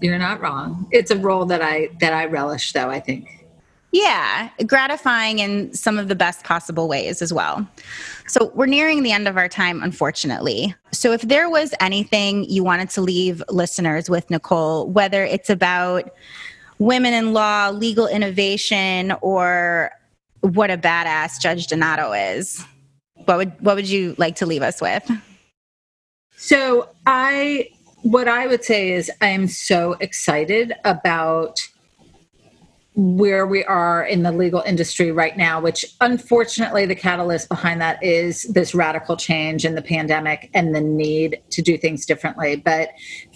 You're 0.00 0.18
not 0.18 0.40
wrong. 0.40 0.86
It's 0.90 1.10
a 1.10 1.16
role 1.16 1.44
that 1.46 1.62
i 1.62 1.88
that 2.00 2.12
i 2.12 2.24
relish 2.26 2.72
though 2.72 2.88
i 2.88 3.00
think 3.00 3.35
yeah, 3.92 4.50
gratifying 4.66 5.38
in 5.38 5.72
some 5.72 5.98
of 5.98 6.08
the 6.08 6.14
best 6.14 6.44
possible 6.44 6.88
ways 6.88 7.22
as 7.22 7.32
well. 7.32 7.66
So, 8.26 8.50
we're 8.54 8.66
nearing 8.66 9.02
the 9.02 9.12
end 9.12 9.28
of 9.28 9.36
our 9.36 9.48
time, 9.48 9.82
unfortunately. 9.82 10.74
So, 10.92 11.12
if 11.12 11.22
there 11.22 11.48
was 11.48 11.72
anything 11.80 12.44
you 12.44 12.64
wanted 12.64 12.90
to 12.90 13.00
leave 13.00 13.42
listeners 13.48 14.10
with, 14.10 14.28
Nicole, 14.28 14.88
whether 14.88 15.24
it's 15.24 15.48
about 15.48 16.10
women 16.78 17.14
in 17.14 17.32
law, 17.32 17.70
legal 17.70 18.06
innovation, 18.06 19.14
or 19.22 19.92
what 20.40 20.70
a 20.70 20.76
badass 20.76 21.40
Judge 21.40 21.68
Donato 21.68 22.12
is, 22.12 22.64
what 23.24 23.38
would 23.38 23.60
what 23.60 23.76
would 23.76 23.88
you 23.88 24.14
like 24.18 24.36
to 24.36 24.46
leave 24.46 24.62
us 24.62 24.80
with? 24.80 25.08
So, 26.36 26.88
I 27.06 27.68
what 28.02 28.28
I 28.28 28.46
would 28.46 28.62
say 28.62 28.90
is 28.90 29.10
I 29.20 29.28
am 29.28 29.48
so 29.48 29.96
excited 30.00 30.74
about 30.84 31.60
where 32.96 33.46
we 33.46 33.62
are 33.64 34.04
in 34.04 34.22
the 34.22 34.32
legal 34.32 34.62
industry 34.62 35.12
right 35.12 35.36
now, 35.36 35.60
which 35.60 35.84
unfortunately 36.00 36.86
the 36.86 36.94
catalyst 36.94 37.46
behind 37.48 37.78
that 37.78 38.02
is 38.02 38.44
this 38.44 38.74
radical 38.74 39.16
change 39.18 39.66
in 39.66 39.74
the 39.74 39.82
pandemic 39.82 40.50
and 40.54 40.74
the 40.74 40.80
need 40.80 41.40
to 41.50 41.60
do 41.60 41.76
things 41.76 42.06
differently. 42.06 42.56
But 42.56 42.90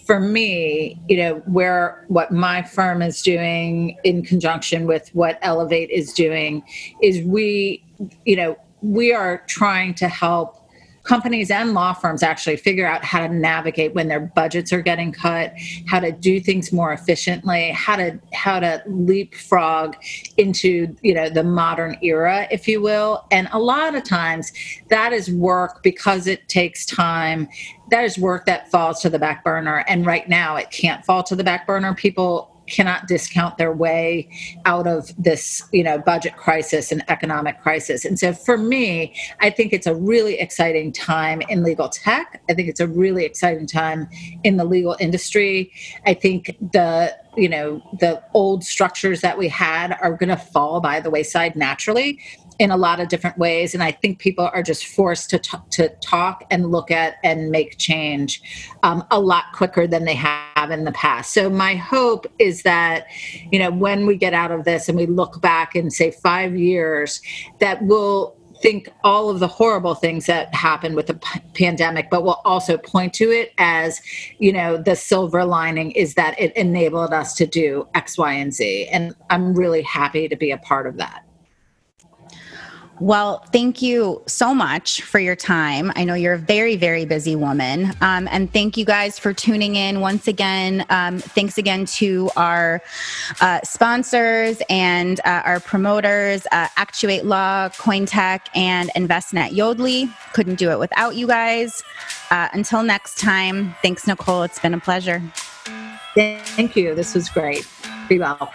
for 0.06 0.18
me, 0.18 0.98
you 1.08 1.18
know, 1.18 1.34
where 1.44 2.06
what 2.08 2.32
my 2.32 2.62
firm 2.62 3.02
is 3.02 3.20
doing 3.20 3.98
in 4.02 4.22
conjunction 4.22 4.86
with 4.86 5.10
what 5.14 5.38
Elevate 5.42 5.90
is 5.90 6.14
doing 6.14 6.62
is 7.02 7.22
we, 7.22 7.84
you 8.24 8.36
know, 8.36 8.56
we 8.80 9.12
are 9.12 9.44
trying 9.46 9.92
to 9.94 10.08
help 10.08 10.59
companies 11.02 11.50
and 11.50 11.72
law 11.72 11.92
firms 11.92 12.22
actually 12.22 12.56
figure 12.56 12.86
out 12.86 13.04
how 13.04 13.26
to 13.26 13.34
navigate 13.34 13.94
when 13.94 14.08
their 14.08 14.20
budgets 14.20 14.72
are 14.72 14.82
getting 14.82 15.12
cut 15.12 15.52
how 15.86 15.98
to 15.98 16.12
do 16.12 16.40
things 16.40 16.72
more 16.72 16.92
efficiently 16.92 17.70
how 17.70 17.96
to 17.96 18.18
how 18.32 18.60
to 18.60 18.82
leapfrog 18.86 19.96
into 20.36 20.94
you 21.02 21.14
know 21.14 21.28
the 21.28 21.42
modern 21.42 21.96
era 22.02 22.46
if 22.50 22.68
you 22.68 22.80
will. 22.80 23.24
And 23.30 23.48
a 23.52 23.58
lot 23.58 23.94
of 23.94 24.04
times 24.04 24.52
that 24.88 25.12
is 25.12 25.30
work 25.30 25.82
because 25.82 26.26
it 26.26 26.48
takes 26.48 26.84
time. 26.84 27.48
That 27.90 28.04
is 28.04 28.18
work 28.18 28.46
that 28.46 28.70
falls 28.70 29.00
to 29.02 29.10
the 29.10 29.18
back 29.18 29.44
burner. 29.44 29.84
And 29.88 30.06
right 30.06 30.28
now 30.28 30.56
it 30.56 30.70
can't 30.70 31.04
fall 31.04 31.22
to 31.24 31.36
the 31.36 31.44
back 31.44 31.66
burner. 31.66 31.94
People 31.94 32.49
cannot 32.70 33.06
discount 33.06 33.58
their 33.58 33.72
way 33.72 34.28
out 34.64 34.86
of 34.86 35.12
this 35.22 35.62
you 35.72 35.82
know 35.82 35.98
budget 35.98 36.36
crisis 36.36 36.92
and 36.92 37.02
economic 37.08 37.60
crisis. 37.60 38.04
And 38.04 38.18
so 38.18 38.32
for 38.32 38.56
me 38.56 39.14
i 39.40 39.50
think 39.50 39.72
it's 39.72 39.86
a 39.86 39.94
really 39.94 40.38
exciting 40.38 40.92
time 40.92 41.42
in 41.48 41.62
legal 41.62 41.88
tech. 41.88 42.42
I 42.48 42.54
think 42.54 42.68
it's 42.68 42.80
a 42.80 42.86
really 42.86 43.24
exciting 43.24 43.66
time 43.66 44.08
in 44.44 44.56
the 44.56 44.64
legal 44.64 44.96
industry. 45.00 45.72
I 46.06 46.14
think 46.14 46.56
the 46.72 47.16
you 47.36 47.48
know 47.48 47.80
the 48.00 48.22
old 48.34 48.64
structures 48.64 49.20
that 49.20 49.38
we 49.38 49.48
had 49.48 49.96
are 50.00 50.14
going 50.14 50.28
to 50.28 50.36
fall 50.36 50.80
by 50.80 51.00
the 51.00 51.10
wayside 51.10 51.54
naturally 51.56 52.18
in 52.60 52.70
a 52.70 52.76
lot 52.76 53.00
of 53.00 53.08
different 53.08 53.36
ways 53.38 53.74
and 53.74 53.82
i 53.82 53.90
think 53.90 54.18
people 54.18 54.48
are 54.52 54.62
just 54.62 54.86
forced 54.86 55.30
to, 55.30 55.38
t- 55.38 55.58
to 55.70 55.88
talk 56.02 56.44
and 56.50 56.70
look 56.70 56.90
at 56.90 57.16
and 57.24 57.50
make 57.50 57.78
change 57.78 58.42
um, 58.82 59.04
a 59.10 59.20
lot 59.20 59.44
quicker 59.52 59.86
than 59.86 60.04
they 60.04 60.14
have 60.14 60.70
in 60.70 60.84
the 60.84 60.92
past. 60.92 61.32
So 61.32 61.48
my 61.50 61.74
hope 61.74 62.26
is 62.38 62.62
that 62.62 63.06
you 63.50 63.58
know 63.58 63.70
when 63.70 64.06
we 64.06 64.16
get 64.16 64.34
out 64.34 64.50
of 64.50 64.64
this 64.64 64.88
and 64.88 64.96
we 64.96 65.06
look 65.06 65.40
back 65.40 65.74
and 65.74 65.92
say 65.92 66.10
five 66.10 66.56
years 66.56 67.20
that 67.60 67.82
we'll 67.82 68.36
think 68.62 68.90
all 69.04 69.30
of 69.30 69.38
the 69.38 69.48
horrible 69.48 69.94
things 69.94 70.26
that 70.26 70.54
happened 70.54 70.94
with 70.94 71.06
the 71.06 71.14
p- 71.14 71.40
pandemic 71.54 72.10
but 72.10 72.22
we'll 72.22 72.42
also 72.44 72.76
point 72.76 73.14
to 73.14 73.30
it 73.30 73.54
as 73.56 74.02
you 74.38 74.52
know 74.52 74.76
the 74.76 74.94
silver 74.94 75.46
lining 75.46 75.92
is 75.92 76.12
that 76.14 76.38
it 76.38 76.54
enabled 76.56 77.14
us 77.14 77.32
to 77.34 77.46
do 77.46 77.88
x 77.94 78.18
y 78.18 78.34
and 78.34 78.52
z. 78.52 78.86
And 78.88 79.14
i'm 79.30 79.54
really 79.54 79.80
happy 79.80 80.28
to 80.28 80.36
be 80.36 80.50
a 80.50 80.58
part 80.58 80.86
of 80.86 80.98
that 80.98 81.24
well, 83.00 83.38
thank 83.50 83.80
you 83.80 84.22
so 84.26 84.54
much 84.54 85.00
for 85.02 85.18
your 85.18 85.34
time. 85.34 85.90
I 85.96 86.04
know 86.04 86.12
you're 86.12 86.34
a 86.34 86.38
very, 86.38 86.76
very 86.76 87.06
busy 87.06 87.34
woman. 87.34 87.92
Um, 88.02 88.28
and 88.30 88.52
thank 88.52 88.76
you 88.76 88.84
guys 88.84 89.18
for 89.18 89.32
tuning 89.32 89.74
in 89.76 90.00
once 90.00 90.28
again. 90.28 90.84
Um, 90.90 91.18
thanks 91.18 91.56
again 91.56 91.86
to 91.86 92.30
our 92.36 92.82
uh, 93.40 93.60
sponsors 93.64 94.60
and 94.68 95.18
uh, 95.20 95.42
our 95.46 95.60
promoters 95.60 96.46
uh, 96.52 96.68
Actuate 96.76 97.24
Law, 97.24 97.70
Cointech, 97.70 98.40
and 98.54 98.90
Envestnet 98.94 99.50
Yodlee. 99.50 100.12
Couldn't 100.34 100.56
do 100.56 100.70
it 100.70 100.78
without 100.78 101.16
you 101.16 101.26
guys. 101.26 101.82
Uh, 102.30 102.48
until 102.52 102.82
next 102.82 103.18
time, 103.18 103.74
thanks, 103.80 104.06
Nicole. 104.06 104.42
It's 104.42 104.58
been 104.58 104.74
a 104.74 104.80
pleasure. 104.80 105.22
Thank 106.14 106.76
you. 106.76 106.94
This 106.94 107.14
was 107.14 107.30
great. 107.30 107.66
Be 108.08 108.18
well. 108.18 108.52